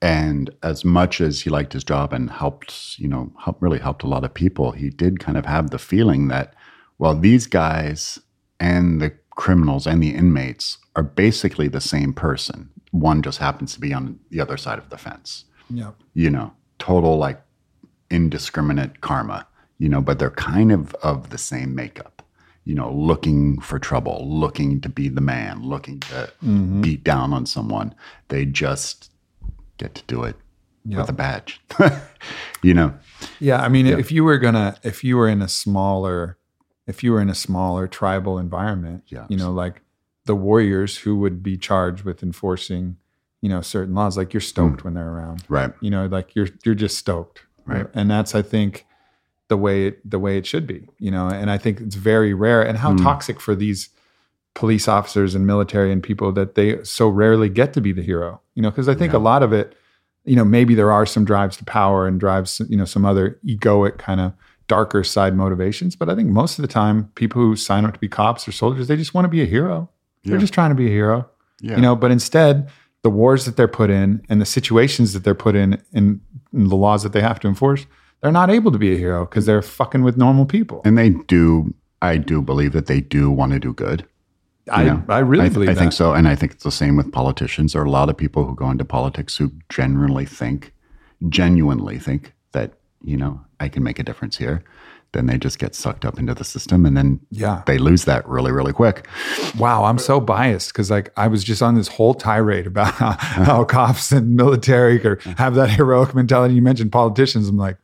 [0.00, 4.02] And as much as he liked his job and helped, you know, help, really helped
[4.02, 6.54] a lot of people, he did kind of have the feeling that,
[6.98, 8.18] well, these guys
[8.60, 12.68] and the criminals and the inmates are basically the same person.
[12.90, 15.44] One just happens to be on the other side of the fence.
[15.70, 15.92] Yeah.
[16.12, 17.40] You know, total like
[18.10, 19.46] indiscriminate karma,
[19.78, 22.20] you know, but they're kind of of the same makeup,
[22.64, 26.80] you know, looking for trouble, looking to be the man, looking to mm-hmm.
[26.80, 27.94] beat down on someone.
[28.28, 29.12] They just
[29.78, 30.36] get to do it
[30.84, 31.00] Yep.
[31.00, 31.60] with a badge,
[32.62, 32.94] you know.
[33.40, 36.38] Yeah, I mean, if you were gonna, if you were in a smaller,
[36.88, 39.26] if you were in a smaller tribal environment, Yeah.
[39.28, 39.82] you know, like
[40.24, 42.96] the warriors who would be charged with enforcing,
[43.42, 45.72] you know, certain laws, like you're stoked when they're around, Right.
[45.80, 47.86] you know, like you're you're just stoked, Right.
[47.94, 48.86] And that's, I think,
[49.48, 51.28] the way it, the way it should be, you know.
[51.28, 53.02] And I think it's very rare, and how Mm.
[53.02, 53.90] toxic for these
[54.54, 58.40] police officers and military and people that they so rarely get to be the hero,
[58.54, 59.18] you know, because I think Yeah.
[59.18, 59.74] a lot of it
[60.24, 63.38] you know maybe there are some drives to power and drives you know some other
[63.46, 64.32] egoic kind of
[64.68, 68.00] darker side motivations but i think most of the time people who sign up to
[68.00, 69.88] be cops or soldiers they just want to be a hero
[70.24, 71.28] they're just trying to be a hero
[71.60, 71.76] Yeah.
[71.76, 72.68] you know but instead
[73.02, 76.20] the wars that they're put in and the situations that they're put in and
[76.52, 77.86] the laws that they have to enforce
[78.20, 81.10] they're not able to be a hero because they're fucking with normal people and they
[81.10, 81.72] do.
[82.02, 84.04] I do believe that they do want to do good.
[84.70, 85.02] I, you know.
[85.08, 87.10] I really I, believe I that think so, and I think it's the same with
[87.12, 87.72] politicians.
[87.72, 90.72] There are a lot of people who go into politics who generally think,
[91.28, 92.34] genuinely think
[93.02, 94.62] you know I can make a difference here.
[95.12, 98.28] Then they just get sucked up into the system, and then yeah they lose that
[98.28, 99.06] really, really quick.
[99.58, 103.12] Wow, I'm so biased because like I was just on this whole tirade about how,
[103.18, 106.54] how cops and military or have that heroic mentality.
[106.54, 107.48] You mentioned politicians.
[107.48, 107.78] I'm like,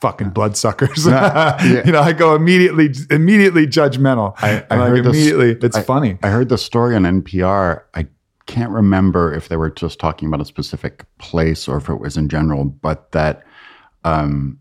[0.00, 1.04] fucking bloodsuckers.
[1.06, 4.34] you know, I go immediately immediately judgmental.
[4.38, 5.50] I- I like heard this- immediately.
[5.64, 6.18] it's funny.
[6.24, 7.82] I heard the story on NPR.
[7.94, 8.08] I
[8.46, 12.16] can't remember if they were just talking about a specific place or if it was
[12.16, 13.44] in general, but that
[14.04, 14.58] um,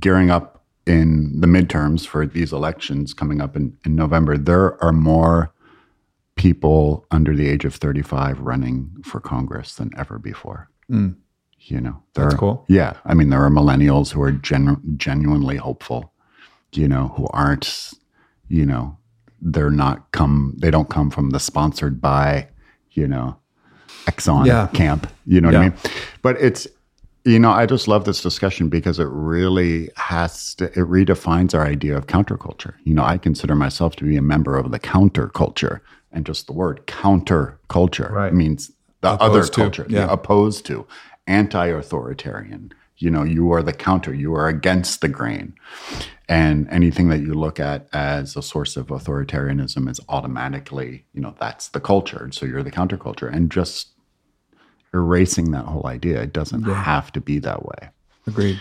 [0.00, 4.92] gearing up in the midterms for these elections coming up in, in November, there are
[4.92, 5.52] more
[6.36, 10.68] people under the age of 35 running for Congress than ever before.
[10.90, 11.16] Mm.
[11.60, 12.64] You know, there That's are- cool.
[12.68, 12.94] Yeah.
[13.04, 16.12] I mean, there are millennials who are genu- genuinely hopeful,
[16.72, 17.92] you know, who aren't,
[18.48, 18.96] you know,
[19.40, 22.48] they're not come, they don't come from the sponsored by,
[22.92, 23.38] you know,
[24.06, 24.68] Exxon Yeah.
[24.68, 25.08] camp.
[25.26, 25.78] You know what I mean?
[26.22, 26.68] But it's,
[27.26, 31.66] you know, I just love this discussion because it really has to, it redefines our
[31.66, 32.74] idea of counterculture.
[32.84, 35.80] You know, I consider myself to be a member of the counterculture,
[36.12, 38.32] and just the word counterculture Right.
[38.32, 38.70] means
[39.00, 40.06] the other Opposed to, culture, yeah.
[40.06, 40.86] yeah, opposed to,
[41.26, 42.72] anti-authoritarian.
[42.98, 44.14] You know, you are the counter.
[44.14, 45.54] You are against the grain,
[46.28, 51.34] and anything that you look at as a source of authoritarianism is automatically, you know,
[51.38, 52.28] that's the culture.
[52.32, 53.88] So you're the counterculture, and just
[54.96, 56.22] erasing that whole idea.
[56.22, 57.90] It doesn't have to be that way.
[58.26, 58.60] Agreed.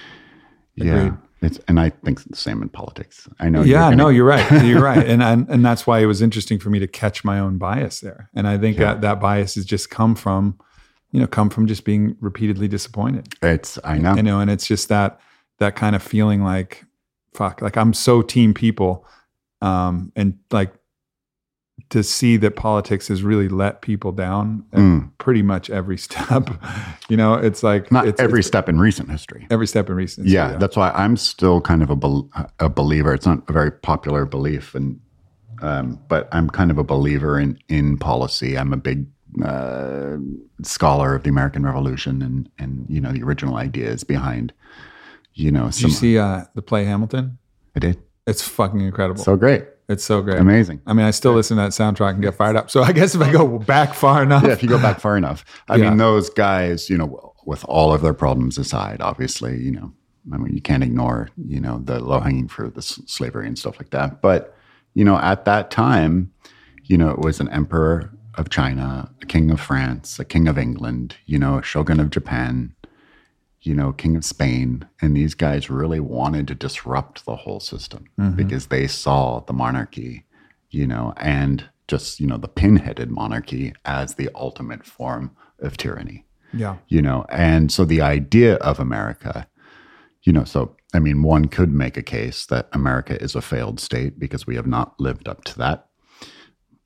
[0.75, 0.95] Yeah.
[0.95, 1.13] Agreed.
[1.41, 3.27] It's, and I think the same in politics.
[3.39, 3.59] I know.
[3.59, 4.63] you're yeah, gonna- no, you're right.
[4.65, 7.39] You're right, and, and and that's why it was interesting for me to catch my
[7.39, 8.29] own bias there.
[8.33, 10.57] And I think that that bias has just come from,
[11.11, 13.27] you know, come from just being repeatedly disappointed.
[13.43, 13.77] It's.
[13.83, 14.15] I know.
[14.15, 15.19] you know and it's just that
[15.59, 16.85] that kind of feeling like
[17.33, 19.05] fuck like i'm so team people
[19.61, 20.73] um and like
[21.89, 25.11] to see that politics has really let people down Mm.
[25.17, 26.49] pretty much every step
[27.09, 29.45] you know it's like Not it's, every it's step in recent history.
[29.51, 33.13] every step in recent yeah, that's why I'm still kind of a, bel a believer.
[33.13, 34.99] It's not a very popular belief, and
[35.61, 38.57] um, but I'm kind of a believer in in policy.
[38.57, 39.05] I'm a big
[39.43, 40.17] uh,
[40.63, 44.53] scholar of the American Revolution and and you know the original ideas behind
[45.33, 47.37] you know did you see uh the play hamilton
[47.75, 50.81] I did it's fucking incredible so great, it's so great amazing.
[50.87, 53.13] i mean i still listen to that soundtrack and get fired up so i guess
[53.15, 55.43] if i go back far enough yeah, if you go back far enough.
[55.67, 55.89] I Yeah.
[55.89, 59.93] mean, those guys, you know, with all of their problems aside, obviously, you know,
[60.33, 63.77] I mean, you can't ignore, you know, the low hanging fruit, the slavery and stuff
[63.79, 64.21] like that.
[64.21, 64.55] But,
[64.95, 66.31] you know, at that time,
[66.83, 70.57] you know, it was an emperor of China, a king of France, a king of
[70.57, 72.73] England, you know, a shogun of Japan,
[73.65, 74.87] you know, king of Spain.
[75.01, 78.35] And these guys really wanted to disrupt the whole system mm-hmm.
[78.35, 80.25] because they saw the monarchy,
[80.69, 86.25] you know, and just, you know, the pinheaded monarchy as the ultimate form of tyranny.
[86.53, 86.77] Yeah.
[86.87, 89.45] You know and so the idea of america
[90.23, 93.77] you know so i mean one could make a case that america is a failed
[93.77, 95.89] state because we have not lived up to that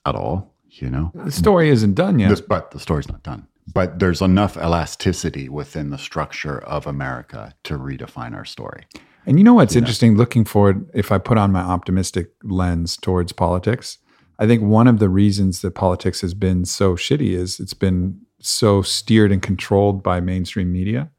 [0.08, 1.12] at all you know?
[1.14, 2.30] The story isn't done yet.
[2.30, 7.54] This, but the story's not done but there's enough elasticity within the structure of america
[7.64, 8.84] to redefine our story
[9.26, 13.32] And you know what's interesting looking forward, if I put on my optimistic lens towards
[13.34, 13.98] politics,
[14.40, 18.22] I think one of the reasons that politics has been so shitty is it's been
[18.40, 21.12] so steered and controlled by mainstream media.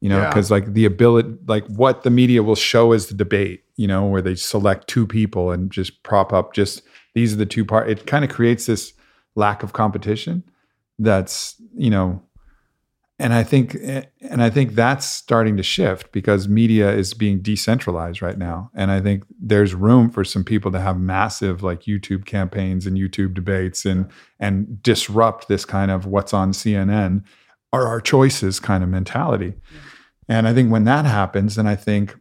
[0.00, 0.28] You know, Yeah.
[0.30, 4.06] because like the ability, like what the media will show as the debate, you know,
[4.06, 6.82] where they select two people and just prop up just
[7.14, 7.90] these are the two part.
[7.90, 8.94] It kind of creates this
[9.34, 10.44] lack of competition
[10.98, 12.22] that's, you know,
[13.20, 18.22] and I think and I think that's starting to shift because media is being decentralized
[18.22, 18.70] right now.
[18.74, 22.96] And I think there's room for some people to have massive like YouTube campaigns and
[22.96, 27.24] YouTube debates and and disrupt this kind of what's on CNN
[27.72, 29.54] are our choices kind of mentality.
[30.28, 32.16] And I think when that happens, then I think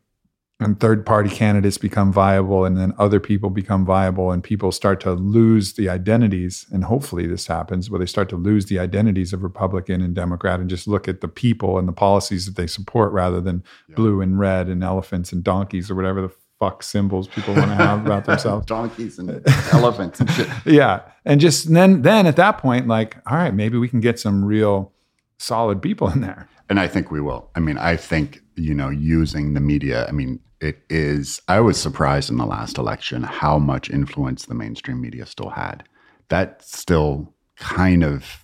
[0.60, 5.00] and third party candidates become viable and then other people become viable and people start
[5.00, 9.34] to lose the identities and hopefully this happens where they start to lose the identities
[9.34, 12.68] of republican and democrat and just look at the people and the policies that they
[12.68, 13.64] support rather than
[13.96, 17.76] blue and red and elephants and donkeys or whatever the fuck symbols people want to
[17.76, 20.48] have about themselves Donkeys and elephants and shit.
[20.66, 24.20] yeah and just then then at that point like all right maybe we can get
[24.20, 24.92] some real
[25.38, 27.50] solid people in there And I think we will.
[27.56, 31.80] I mean, I think, you know, using the media, I mean, it is, I was
[31.80, 35.84] surprised in the last election how much influence the mainstream media still had.
[36.30, 38.44] That still kind of,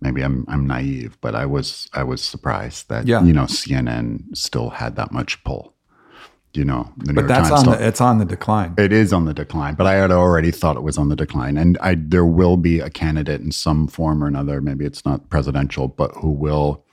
[0.00, 3.22] maybe I'm, I'm naive, but I was, I was surprised that, Yeah.
[3.22, 5.72] you know, CNN still had that much pull.
[6.54, 8.74] You know, the New but York that's Times on still- the it's on the decline
[8.78, 11.56] it is on the decline, but I had already thought it was on the decline,
[11.56, 14.60] and I there will be a candidate in some form or another.
[14.60, 16.84] Maybe it's not presidential, but who will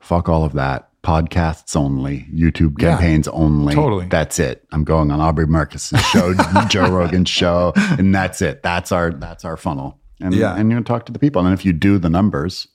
[0.00, 0.88] fuck all of that.
[1.06, 3.74] Podcasts only, YouTube Yeah, campaigns only.
[3.74, 4.06] totally.
[4.08, 4.66] That's it.
[4.72, 6.34] I'm going on Aubrey Marcus's show,
[6.68, 8.64] Joe Rogan's show, and that's it.
[8.64, 10.00] That's our that's our funnel.
[10.20, 10.56] And Yeah.
[10.56, 12.66] and you're talk to the people, and if you do the numbers,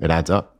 [0.00, 0.58] it adds up.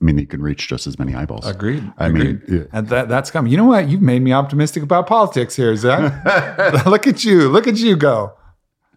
[0.00, 1.46] I mean, you can reach just as many eyeballs.
[1.46, 1.92] Agreed.
[1.96, 2.48] I agreed.
[2.48, 2.64] mean, yeah.
[2.72, 3.52] and that that's coming.
[3.52, 3.88] You know what?
[3.88, 6.84] You've made me optimistic about politics here, Zach.
[6.86, 7.48] Look at you.
[7.50, 8.32] Look at you go.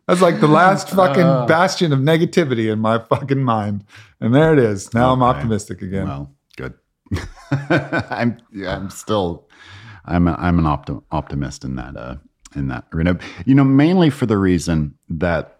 [0.07, 1.45] That's like the last fucking Uh.
[1.45, 3.83] bastion of negativity in my fucking mind.
[4.19, 4.93] And there it is.
[4.95, 6.07] Now I'm optimistic again.
[6.07, 6.34] Well.
[7.69, 9.47] I'm yeah, I'm still
[10.05, 12.15] I'm a, I'm an optim, optimist in that uh
[12.55, 13.17] in that arena.
[13.45, 15.59] You know, mainly for the reason that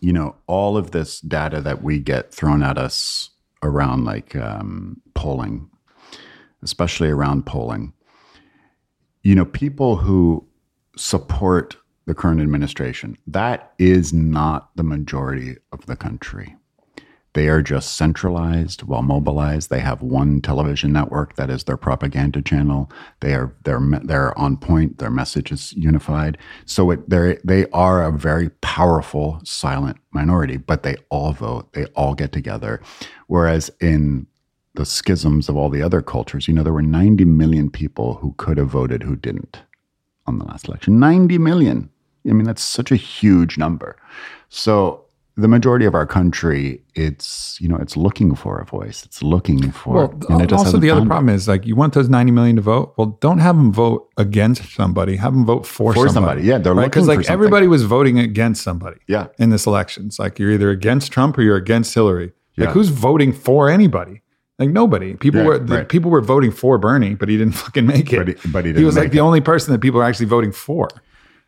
[0.00, 3.30] you know all of this data that we get thrown at us
[3.62, 5.68] around like um, polling,
[6.62, 7.92] especially around polling.
[9.22, 10.46] You know, people who
[10.96, 16.56] support the current administration, that is not the majority of the country.
[17.34, 19.70] They are just centralized, well mobilized.
[19.70, 22.90] They have one television network that is their propaganda channel.
[23.20, 24.98] They are they're they're on point.
[24.98, 26.36] Their message is unified.
[26.66, 31.72] So it, they they are a very powerful silent minority, but they all vote.
[31.72, 32.82] They all get together.
[33.28, 34.26] Whereas in
[34.74, 38.34] the schisms of all the other cultures, you know, there were 90 million people who
[38.38, 39.62] could have voted who didn't
[40.26, 40.98] on the last election.
[40.98, 41.90] 90 million.
[42.26, 43.96] I mean, that's such a huge number.
[44.48, 45.01] So
[45.36, 49.02] the majority of our country, it's you know, it's looking for a voice.
[49.04, 49.94] It's looking for.
[49.94, 52.62] Well, and it also the other problem is like you want those 90 million to
[52.62, 52.94] vote.
[52.98, 55.16] Well, don't have them vote against somebody.
[55.16, 56.12] Have them vote for, For somebody.
[56.14, 56.42] somebody.
[56.42, 56.84] Yeah, they're right?
[56.84, 58.98] Because like everybody was voting against somebody.
[59.06, 59.28] Yeah.
[59.38, 60.06] in this election.
[60.06, 62.32] It's like you're either against Trump or you're against Hillary.
[62.58, 62.72] Like Yeah.
[62.74, 64.20] who's voting for anybody?
[64.58, 65.14] Like nobody.
[65.14, 65.88] People Yeah, were the, right.
[65.88, 68.16] people were voting for Bernie, but he didn't fucking make it.
[68.18, 70.26] But he- but he he was like make the only person that people are actually
[70.26, 70.88] voting for.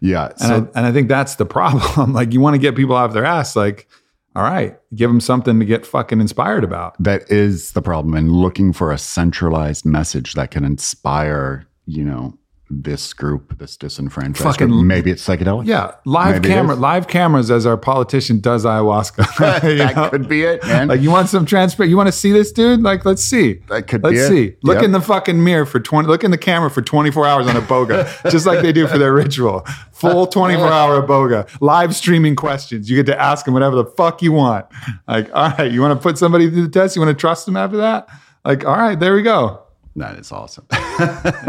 [0.05, 0.33] Yeah.
[0.39, 2.13] And I, and I think that's the problem.
[2.13, 3.57] like you want to get people off their ass.
[3.57, 3.89] Like,
[4.37, 6.95] all right, give them something to get fucking inspired about.
[7.03, 8.15] that is the problem.
[8.15, 12.37] And looking for a centralized message that can inspire, you know,
[12.83, 14.85] this group, this disenfranchised Fucking- group.
[14.85, 15.67] Maybe it's psychedelic.
[15.67, 19.25] Yeah, live Maybe camera, live cameras as our politician does ayahuasca.
[19.85, 20.09] That know?
[20.11, 20.89] could be it, man.
[20.89, 21.91] Like you want some transparent?
[21.91, 22.83] You want to see this dude?
[22.83, 23.61] Like let's see.
[23.69, 24.29] That could let's be it.
[24.29, 24.57] see.
[24.63, 24.85] Look Yep.
[24.85, 26.09] in the fucking mirror for twenty.
[26.09, 28.99] Look in the camera for twenty four hours on iboga, just like they do for
[28.99, 29.67] their ritual.
[29.93, 32.91] Full twenty four hour iboga, live streaming questions.
[32.91, 34.67] You get to ask them whatever the fuck you want.
[35.09, 36.97] Like, all right, you want to put somebody through the test?
[36.97, 38.09] You want to trust them after that?
[38.45, 39.64] Like, all right, there we go.
[39.97, 40.67] That is awesome.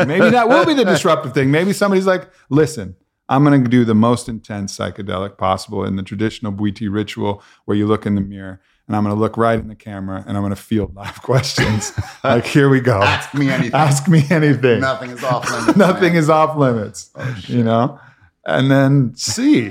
[0.08, 1.52] Maybe that will be the disruptive thing.
[1.52, 2.96] Maybe somebody's like, listen,
[3.28, 7.76] I'm going to do the most intense psychedelic possible in the traditional Bwiti ritual where
[7.76, 10.38] you look in the mirror and I'm going to look right in the camera and
[10.38, 11.92] I'm going to field live questions.
[12.24, 13.02] like, here we go.
[13.02, 13.74] Ask me anything.
[13.74, 14.80] Ask me anything.
[14.80, 15.78] Nothing is off limits.
[15.78, 16.22] Nothing man.
[16.22, 17.10] is off limits.
[17.16, 18.00] Oh, you know?
[18.46, 19.64] And then see.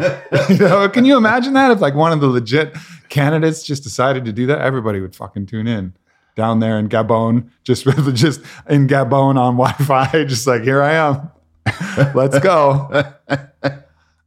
[0.48, 2.74] you know, can you imagine that if like one of the legit
[3.08, 4.60] candidates just decided to do that?
[4.60, 5.94] Everybody would fucking tune in
[6.34, 10.92] down there in Gabon, just with just in Gabon on Wi-Fi, just like here I
[10.94, 11.30] am.
[12.14, 13.04] Let's go.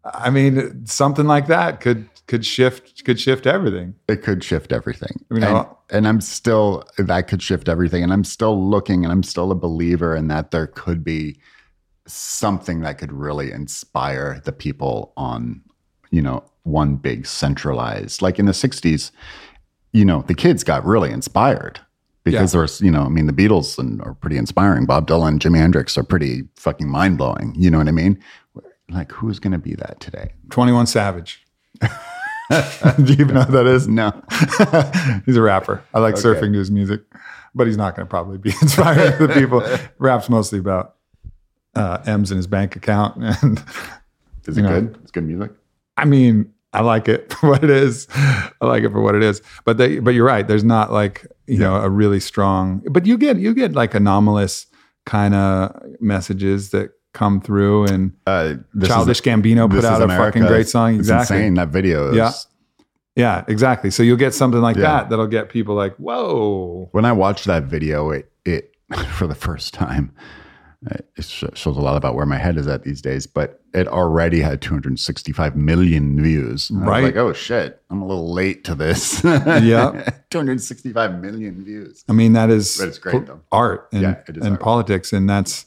[0.03, 3.95] I mean, something like that could could shift could shift everything.
[4.07, 5.25] it could shift everything.
[5.29, 8.03] You and, know- and I'm still that could shift everything.
[8.03, 11.39] And I'm still looking and I'm still a believer in that there could be
[12.05, 15.61] something that could really inspire the people on,
[16.09, 18.21] you know, one big centralized.
[18.21, 19.11] Like in the 60s,
[19.93, 21.79] you know, the kids got really inspired.
[22.31, 22.57] Because Yeah.
[22.57, 24.85] there was, you know, I mean, the Beatles and are pretty inspiring.
[24.85, 27.53] Bob Dylan, Jimi Hendrix are pretty fucking mind blowing.
[27.57, 28.19] You know what I mean?
[28.89, 30.33] Like, who's going to be that today?
[30.49, 31.45] 21 Savage.
[31.81, 31.87] Do
[33.03, 33.87] you even know who that is?
[33.87, 34.11] No.
[35.25, 35.83] he's a rapper.
[35.93, 36.21] I like Okay.
[36.23, 37.01] surfing to his music,
[37.53, 39.61] but he's not going to probably be inspiring the people.
[39.99, 40.95] Raps mostly about
[41.75, 43.17] uh, M's in his bank account.
[43.43, 43.61] And
[44.45, 44.69] Is it know.
[44.81, 44.97] good?
[45.01, 45.51] It's good music.
[45.97, 48.07] I mean, I like it for what it is.
[48.15, 49.41] I like it for what it is.
[49.65, 50.47] But they, but you're right.
[50.47, 52.83] There's not like you know a really strong.
[52.89, 54.67] But you get you get like anomalous
[55.05, 57.85] kind of messages that come through.
[57.85, 60.91] And Uh, Childish is, Gambino put out a fucking great song.
[60.99, 61.37] It's Exactly.
[61.37, 61.53] insane.
[61.55, 62.09] That video.
[62.11, 62.31] Is, Yeah.
[63.15, 63.89] Yeah, exactly.
[63.89, 64.83] So you'll get something like Yeah.
[64.83, 66.89] that that'll get people like, whoa.
[66.91, 68.75] When I watched that video, it it
[69.17, 70.11] for the first time,
[71.15, 73.27] it shows a lot about where my head is at these days.
[73.27, 76.69] But it already had 265 million views.
[76.69, 77.03] And I was Right.
[77.03, 79.23] like, oh shit, I'm a little late to this.
[79.23, 80.09] Yeah.
[80.29, 82.03] 265 million views.
[82.09, 83.41] I mean, that is But it's great, though.
[83.51, 84.59] art and, Yeah, and art.
[84.59, 85.13] politics.
[85.13, 85.65] And that's,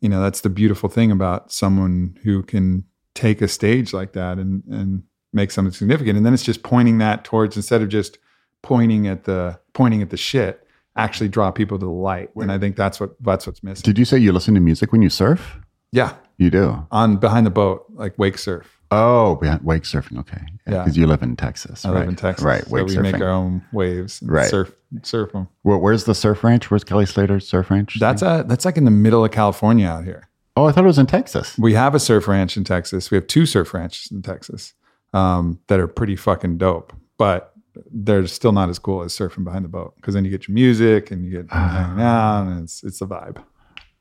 [0.00, 4.38] you know, that's the beautiful thing about someone who can take a stage like that
[4.38, 5.02] and, and
[5.32, 6.16] make something significant.
[6.16, 8.18] And then it's just pointing that towards, instead of just
[8.62, 10.61] pointing at the, pointing at the shit,
[10.96, 12.30] actually draw people to the light.
[12.36, 13.82] And I think that's what, that's what's missing.
[13.82, 15.58] Did you say you listen to music when you surf?
[15.92, 16.14] Yeah.
[16.38, 16.86] You do.
[16.90, 18.78] On behind the boat, like wake surf.
[18.90, 20.18] Oh, wake surfing.
[20.18, 20.42] Okay.
[20.66, 20.82] Yeah.
[20.84, 21.84] Because you live in Texas.
[21.84, 22.00] I right?
[22.00, 22.44] live in Texas.
[22.44, 22.64] Right.
[22.64, 23.02] So we surfing.
[23.02, 24.50] make our own waves and Right.
[24.50, 24.72] surf,
[25.02, 25.48] surf them.
[25.62, 26.70] Where, where's the surf ranch?
[26.70, 27.98] Where's Kelly Slater's surf ranch?
[27.98, 30.28] That's a, that's like in the middle of California out here.
[30.56, 31.56] oh, I thought it was in Texas.
[31.58, 33.10] We have a surf ranch in Texas.
[33.10, 34.74] We have two surf ranches in Texas
[35.14, 37.51] um, that are pretty fucking dope, but
[37.90, 40.54] they're still not as cool as surfing behind the boat because then you get your
[40.54, 43.42] music and you get hanging out and it's it's a vibe.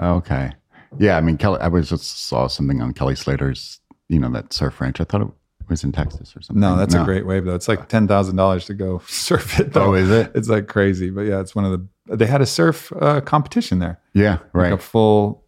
[0.02, 0.52] Okay.
[1.00, 1.60] Yeah, I mean, Kelly.
[1.62, 5.00] I was just saw something on Kelly Slater's, you know, that surf ranch.
[5.00, 5.28] I thought it
[5.70, 6.60] was in Texas or something.
[6.60, 7.56] No, that's a great wave though.
[7.56, 9.72] It's like ten thousand dollars to go surf it.
[9.74, 9.86] Though.
[9.86, 10.32] Oh, is it?
[10.36, 11.88] It's like crazy, but yeah, it's one of the.
[12.18, 14.72] They had a surf uh, competition there, Yeah, right.
[14.72, 15.41] like a full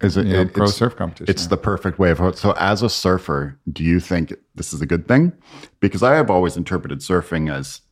[0.00, 0.26] Is it?
[0.26, 1.30] it- pro surf competition.
[1.30, 2.18] it's the perfect wave.
[2.34, 5.32] So, as a surfer, do you think this is a good thing?
[5.80, 7.82] Because I have always interpreted surfing as,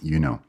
[0.00, 0.40] you know,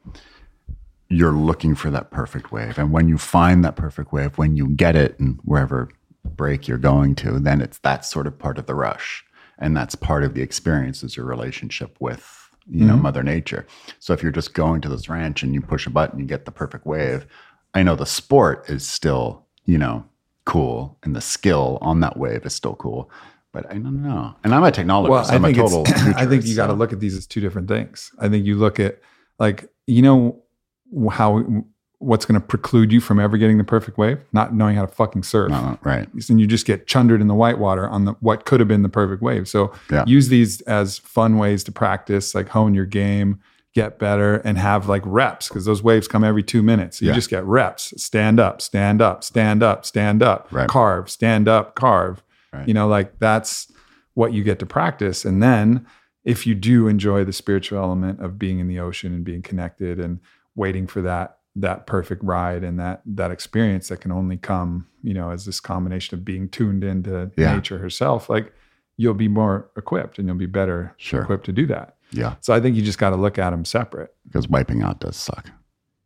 [1.08, 4.68] you're looking for that perfect wave, and when you find that perfect wave, when you
[4.68, 5.88] get it, and wherever
[6.24, 9.24] break you're going to, then it's that sort of part of the rush,
[9.58, 13.02] and that's part of the experience is your relationship with you know mm-hmm.
[13.02, 13.66] Mother Nature.
[14.00, 16.46] So if you're just going to this ranch and you push a button, you get
[16.46, 17.26] the perfect wave.
[17.74, 20.04] I know the sport is still you know
[20.44, 23.10] cool, and the skill on that wave is still cool.
[23.52, 24.34] But I don't know.
[24.42, 25.08] And I'm a technologist.
[25.10, 25.82] well, I I'm think a total.
[25.86, 28.10] it's, I think futurist, you got to look at these as two different things.
[28.18, 29.00] I think you look at
[29.38, 30.42] like you know
[31.10, 31.44] how
[31.98, 34.92] what's going to preclude you from ever getting the perfect wave, not knowing how to
[34.92, 35.50] fucking surf.
[35.50, 36.06] No, no, right.
[36.28, 38.88] And you just get chundered in the whitewater on the what could have been the
[38.90, 39.48] perfect wave.
[39.48, 40.04] So Yeah.
[40.06, 43.40] use these as fun ways to practice, like hone your game,
[43.74, 47.02] get better, and have like reps because those waves come every two minutes.
[47.02, 47.14] You Yeah.
[47.14, 47.92] just get reps.
[48.02, 50.68] Stand up, stand up, stand up, stand up, Right.
[50.68, 52.22] carve, stand up, carve.
[52.52, 52.68] Right.
[52.68, 53.70] You know, like that's
[54.14, 55.24] what you get to practice.
[55.24, 55.84] And then
[56.24, 59.98] if you do enjoy the spiritual element of being in the ocean and being connected
[59.98, 60.20] and
[60.54, 65.14] waiting for that that perfect ride and that that experience that can only come, you
[65.14, 67.54] know, as this combination of being tuned into Yeah.
[67.54, 68.52] nature herself, like
[68.96, 71.22] you'll be more equipped and you'll be better Sure.
[71.22, 71.96] equipped to do that.
[72.14, 74.14] Yeah, So I think you just got to look at them separate.
[74.26, 75.50] because wiping out does suck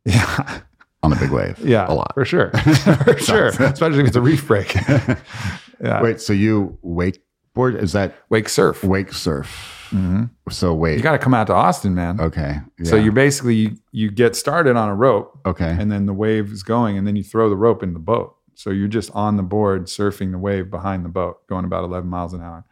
[0.05, 0.61] Yeah.
[1.03, 1.59] on a big wave.
[1.59, 1.85] Yeah.
[1.89, 2.13] a lot.
[2.13, 2.51] For sure.
[3.05, 3.47] for sure.
[3.59, 4.73] Especially if it's a reef break.
[5.83, 6.01] yeah.
[6.01, 7.81] Wait, so you wakeboard?
[7.81, 8.83] Is that Wake surf.
[8.83, 9.87] wake surf?
[9.89, 10.97] hmm So wait.
[10.97, 12.19] You got to come out to Austin, man.
[12.19, 12.59] okay.
[12.83, 15.75] So you're basically you, you get started on a rope okay.
[15.79, 18.35] and then the wave is going and then you throw the rope in the boat.
[18.55, 22.09] So you're just on the board surfing the wave behind the boat going about 11
[22.09, 22.65] miles an hour.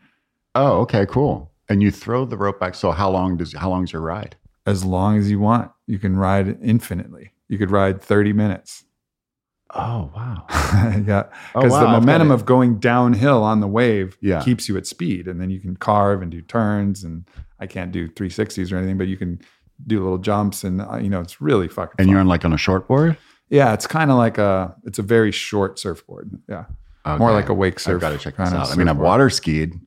[0.53, 1.51] oh, okay, cool.
[1.69, 2.75] And you throw the rope back.
[2.75, 4.35] So how long does how long's your ride?
[4.65, 7.31] As long as you want, you can ride infinitely.
[7.49, 8.83] You could ride 30 minutes.
[9.73, 10.45] Oh wow.
[11.05, 11.23] yeah.
[11.53, 14.41] Oh, Because wow, the momentum of going downhill on the wave Yeah.
[14.41, 15.27] keeps you at speed.
[15.27, 17.03] And then you can carve and do turns.
[17.03, 17.25] And
[17.59, 19.39] I can't do 360s or anything, but you can
[19.85, 20.63] do little jumps.
[20.63, 22.11] And, uh, you know, it's really fucking And fun.
[22.11, 23.17] you're on like on a short board.
[23.49, 26.31] Yeah, it's kind of like a it's a very short surfboard.
[26.49, 26.65] Yeah,
[27.17, 27.95] more like a wake surf.
[27.95, 28.69] I've got to check this out.
[28.71, 29.79] I mean, I've water skied,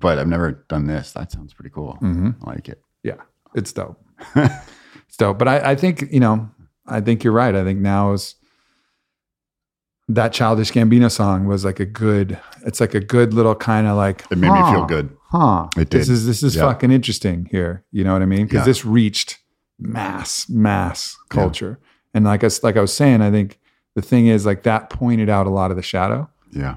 [0.00, 1.12] but I've never done this.
[1.12, 1.98] That sounds pretty cool.
[2.02, 2.36] Mhm.
[2.44, 2.82] I like it.
[3.02, 3.20] Yeah,
[3.54, 4.00] it's dope.
[4.34, 5.38] it's dope.
[5.38, 6.48] But I, I think you know,
[6.86, 7.54] I think you're right.
[7.54, 8.34] I think now is
[10.08, 12.38] that childish Gambino song was like a good.
[12.64, 15.16] It's like a good little kind of like It made me feel good.
[15.30, 16.00] huh, It did.
[16.00, 16.62] this is this is Yeah.
[16.62, 17.84] fucking interesting here.
[17.90, 18.46] You know what I mean?
[18.46, 18.64] Because Yeah.
[18.64, 19.38] this reached
[19.78, 21.78] mass mass culture,
[22.14, 23.58] and like I like I was saying, I think
[23.94, 26.28] the thing is like that pointed out a lot of the shadow.
[26.52, 26.76] Yeah.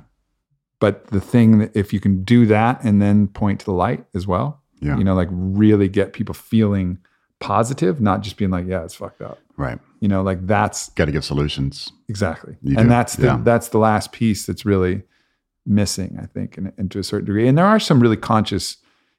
[0.79, 4.05] But the thing that if you can do that and then point to the light
[4.13, 4.97] as well, Yeah.
[4.97, 6.97] you know, like really get people feeling
[7.39, 9.39] positive, not just being like, yeah, it's fucked up.
[9.57, 9.79] Right.
[9.99, 11.91] You know, like that's Got to give solutions.
[12.07, 13.39] exactly, You and do, that's the yeah.
[13.43, 15.03] that's the last piece that's really
[15.65, 17.47] missing, I think, and, and to a certain degree.
[17.47, 18.77] And there are some really conscious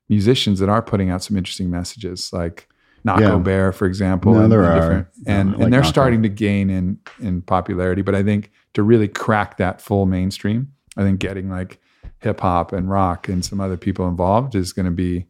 [0.09, 2.69] musicians that are putting out some interesting messages, like
[3.07, 3.37] Nahko Yeah.
[3.39, 4.35] Bear, for example.
[4.35, 5.11] No, and, there and are.
[5.27, 5.87] and like and they're Nahko.
[5.87, 8.03] starting to gain in in popularity.
[8.03, 11.81] But I think to really crack that full mainstream, I think getting like
[12.19, 15.27] hip hop and rock and some other people involved is going to be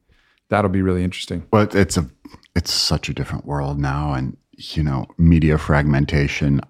[0.49, 1.47] that'll be really interesting.
[1.51, 2.09] But it's a
[2.55, 6.61] it's such a different world now, and you know, media fragmentation.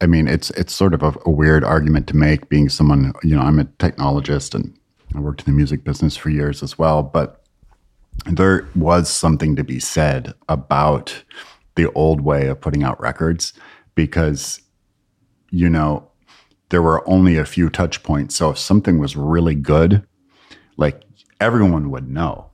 [0.00, 3.36] I mean, it's it's sort of a, a weird argument to make, being someone you
[3.36, 4.76] know, I'm a technologist and
[5.14, 7.02] I worked in the music business for years as well.
[7.02, 7.44] But
[8.26, 11.24] there was something to be said about
[11.74, 13.52] the old way of putting out records
[13.94, 14.60] because
[15.50, 16.08] you know
[16.70, 18.34] there were only a few touch points.
[18.36, 20.04] So if something was really good,
[20.76, 21.02] like
[21.40, 22.50] everyone would know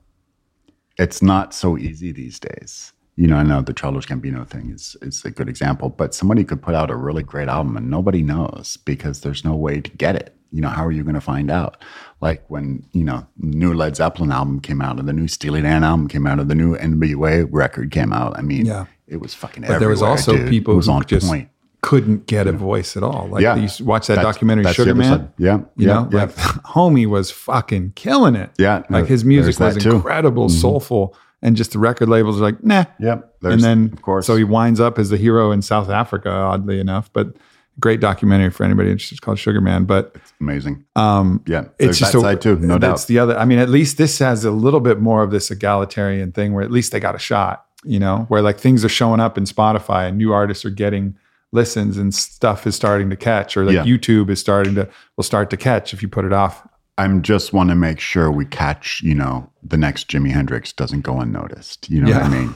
[0.97, 2.93] it's not so easy these days.
[3.15, 6.43] You know, I know the Childish Gambino thing is is a good example, but somebody
[6.43, 9.91] could put out a really great album and nobody knows because there's no way to
[9.91, 10.35] get it.
[10.51, 11.77] You know, how are you going to find out?
[12.19, 15.83] Like when you know, new Led Zeppelin album came out, or the new Steely Dan
[15.83, 18.37] album came out, or the new NWA record came out.
[18.37, 18.85] I mean, Yeah.
[19.07, 19.63] it was fucking.
[19.63, 20.49] But there was also dude.
[20.49, 21.49] people was who on just point.
[21.81, 23.27] Couldn't get a voice at all.
[23.31, 23.55] Like Yeah.
[23.55, 25.09] you watch that That's- documentary that's Sugar Man.
[25.19, 25.27] side.
[25.37, 26.17] Yeah, You yeah, know, yeah.
[26.19, 26.35] like
[26.75, 28.51] homie was fucking killing it.
[28.59, 32.85] Yeah, Like his music was incredible, soulful, and just the record labels are like, nah.
[32.99, 33.33] Yep.
[33.43, 36.79] And then, of course, so he winds up as the hero in South Africa, oddly
[36.79, 37.09] enough.
[37.13, 37.35] But
[37.79, 39.15] great documentary for anybody interested.
[39.15, 39.85] It's called Sugar Man.
[39.85, 40.85] But it's amazing.
[40.95, 43.07] um, Yeah, it's just that a, side too, no that's doubt.
[43.07, 43.37] the other.
[43.39, 46.63] I mean, at least this has a little bit more of this egalitarian thing where
[46.63, 47.65] at least they got a shot.
[47.83, 51.15] You know, where like things are showing up in Spotify and new artists are getting
[51.51, 53.83] listens and stuff is starting to catch, or like Yeah.
[53.83, 54.87] YouTube is starting to
[55.17, 56.67] will start to catch if you put it off.
[56.97, 61.01] I'm just want to make sure we catch, you know, the next Jimi Hendrix doesn't
[61.01, 61.89] go unnoticed.
[61.89, 62.55] You know what I mean?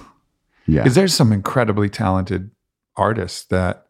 [0.68, 0.84] Yeah.
[0.84, 2.52] Because there's some incredibly talented
[2.96, 3.86] artists that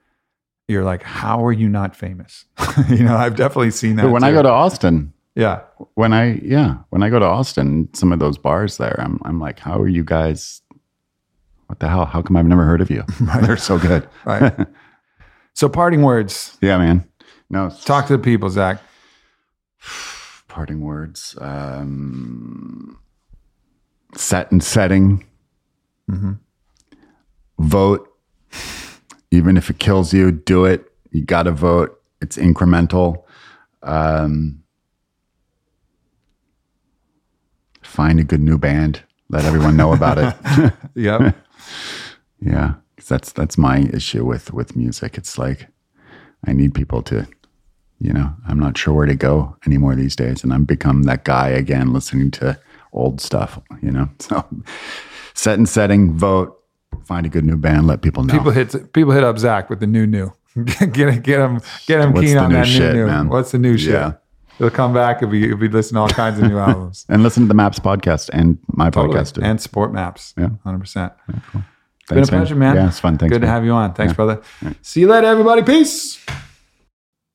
[0.67, 2.45] you're like, how are you not famous?
[2.89, 4.03] you know, I've definitely seen that.
[4.03, 5.61] But when I go to Austin, yeah,
[5.95, 9.39] when I yeah, when I go to Austin, some of those bars there, I'm I'm
[9.39, 10.61] like, how are you guys?
[11.67, 12.05] What the hell?
[12.05, 13.03] How come I've never heard of you?
[13.41, 14.07] They're so good.
[14.25, 14.53] right.
[15.55, 16.57] so, parting words.
[16.61, 17.09] Yeah, man.
[17.49, 18.79] No, Talk to the people, Zach.
[20.47, 21.35] parting words.
[21.41, 22.99] Um,
[24.15, 25.25] set and setting.
[26.09, 26.39] Mhm.
[27.59, 28.07] Vote.
[29.31, 30.91] Even if it kills you, do it.
[31.11, 31.99] You got to vote.
[32.21, 33.23] It's incremental.
[33.83, 34.61] Um,
[37.83, 39.03] find a good new band.
[39.29, 40.73] Let everyone know about it.
[40.95, 41.35] Yep.
[42.41, 42.75] yeah,
[43.07, 45.17] that's that's my issue with with music.
[45.17, 45.67] It's like
[46.47, 47.27] I need people to,
[47.99, 51.23] you know, I'm not sure where to go anymore these days, and I'm become that
[51.23, 52.59] guy again, listening to
[52.93, 53.59] old stuff.
[53.81, 54.45] You know, so
[55.33, 56.57] set and setting, vote,
[57.05, 58.33] find a good new band, let people know.
[58.33, 60.31] people hit people hit up Zach with the new new.
[60.65, 63.07] get get him get him What's keen on new that shit, new new.
[63.07, 63.27] man?
[63.29, 63.91] What's the new shit?
[63.93, 64.13] Yeah.
[64.57, 67.05] He'll come back if we if we listen to all kinds of new albums.
[67.09, 69.17] and listen to the MAPS podcast and my Totally.
[69.19, 69.41] podcast too.
[69.41, 70.33] and support MAPS.
[70.37, 70.49] Yeah.
[70.63, 71.11] hundred percent.
[72.07, 72.75] Thanks, Been a pleasure, man.
[72.75, 73.17] Yeah, it's fun.
[73.17, 73.33] Thanks.
[73.33, 73.93] Good to have you on.
[73.93, 74.41] Thanks, brother.
[74.81, 75.63] See you later, everybody.
[75.63, 76.23] Peace.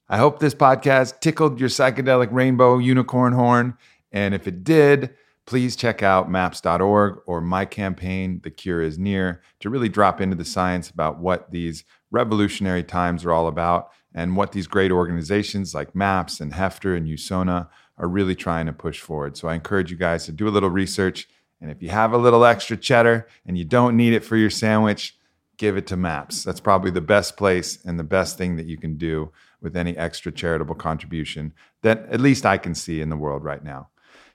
[0.08, 3.76] I hope this podcast tickled your psychedelic rainbow unicorn horn.
[4.12, 5.14] And if it did,
[5.46, 10.36] please check out maps.org or my campaign, The Cure is Near, to really drop into
[10.36, 15.74] the science about what these revolutionary times are all about and what these great organizations
[15.74, 17.68] like MAPS and Heffter and USONA
[17.98, 19.36] are really trying to push forward.
[19.36, 21.28] So I encourage you guys to do a little research.
[21.60, 24.50] And if you have a little extra cheddar and you don't need it for your
[24.50, 25.16] sandwich,
[25.58, 26.42] give it to MAPS.
[26.42, 29.30] That's probably the best place and the best thing that you can do
[29.60, 31.52] with any extra charitable contribution
[31.82, 33.88] that at least I can see in the world right now.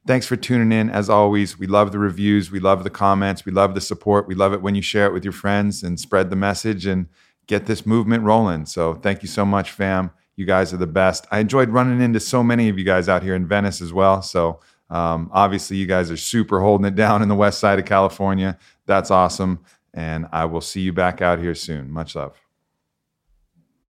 [0.05, 0.91] Thanks for tuning in.
[0.91, 4.27] As always, we love the reviews, we love the comments, we love the support.
[4.27, 7.07] We love it when you share it with your friends and spread the message and
[7.47, 8.67] get this movement rolling.
[8.67, 10.11] So, thank you so much, fam.
[10.35, 11.25] You guys are the best.
[11.31, 14.21] I enjoyed running into so many of you guys out here in Venice as well.
[14.21, 14.59] So,
[14.95, 18.57] um, obviously, you guys are super holding it down in the west side of California.
[18.85, 19.59] That's awesome.
[19.93, 21.91] And I will see you back out here soon.
[21.91, 22.44] Much love.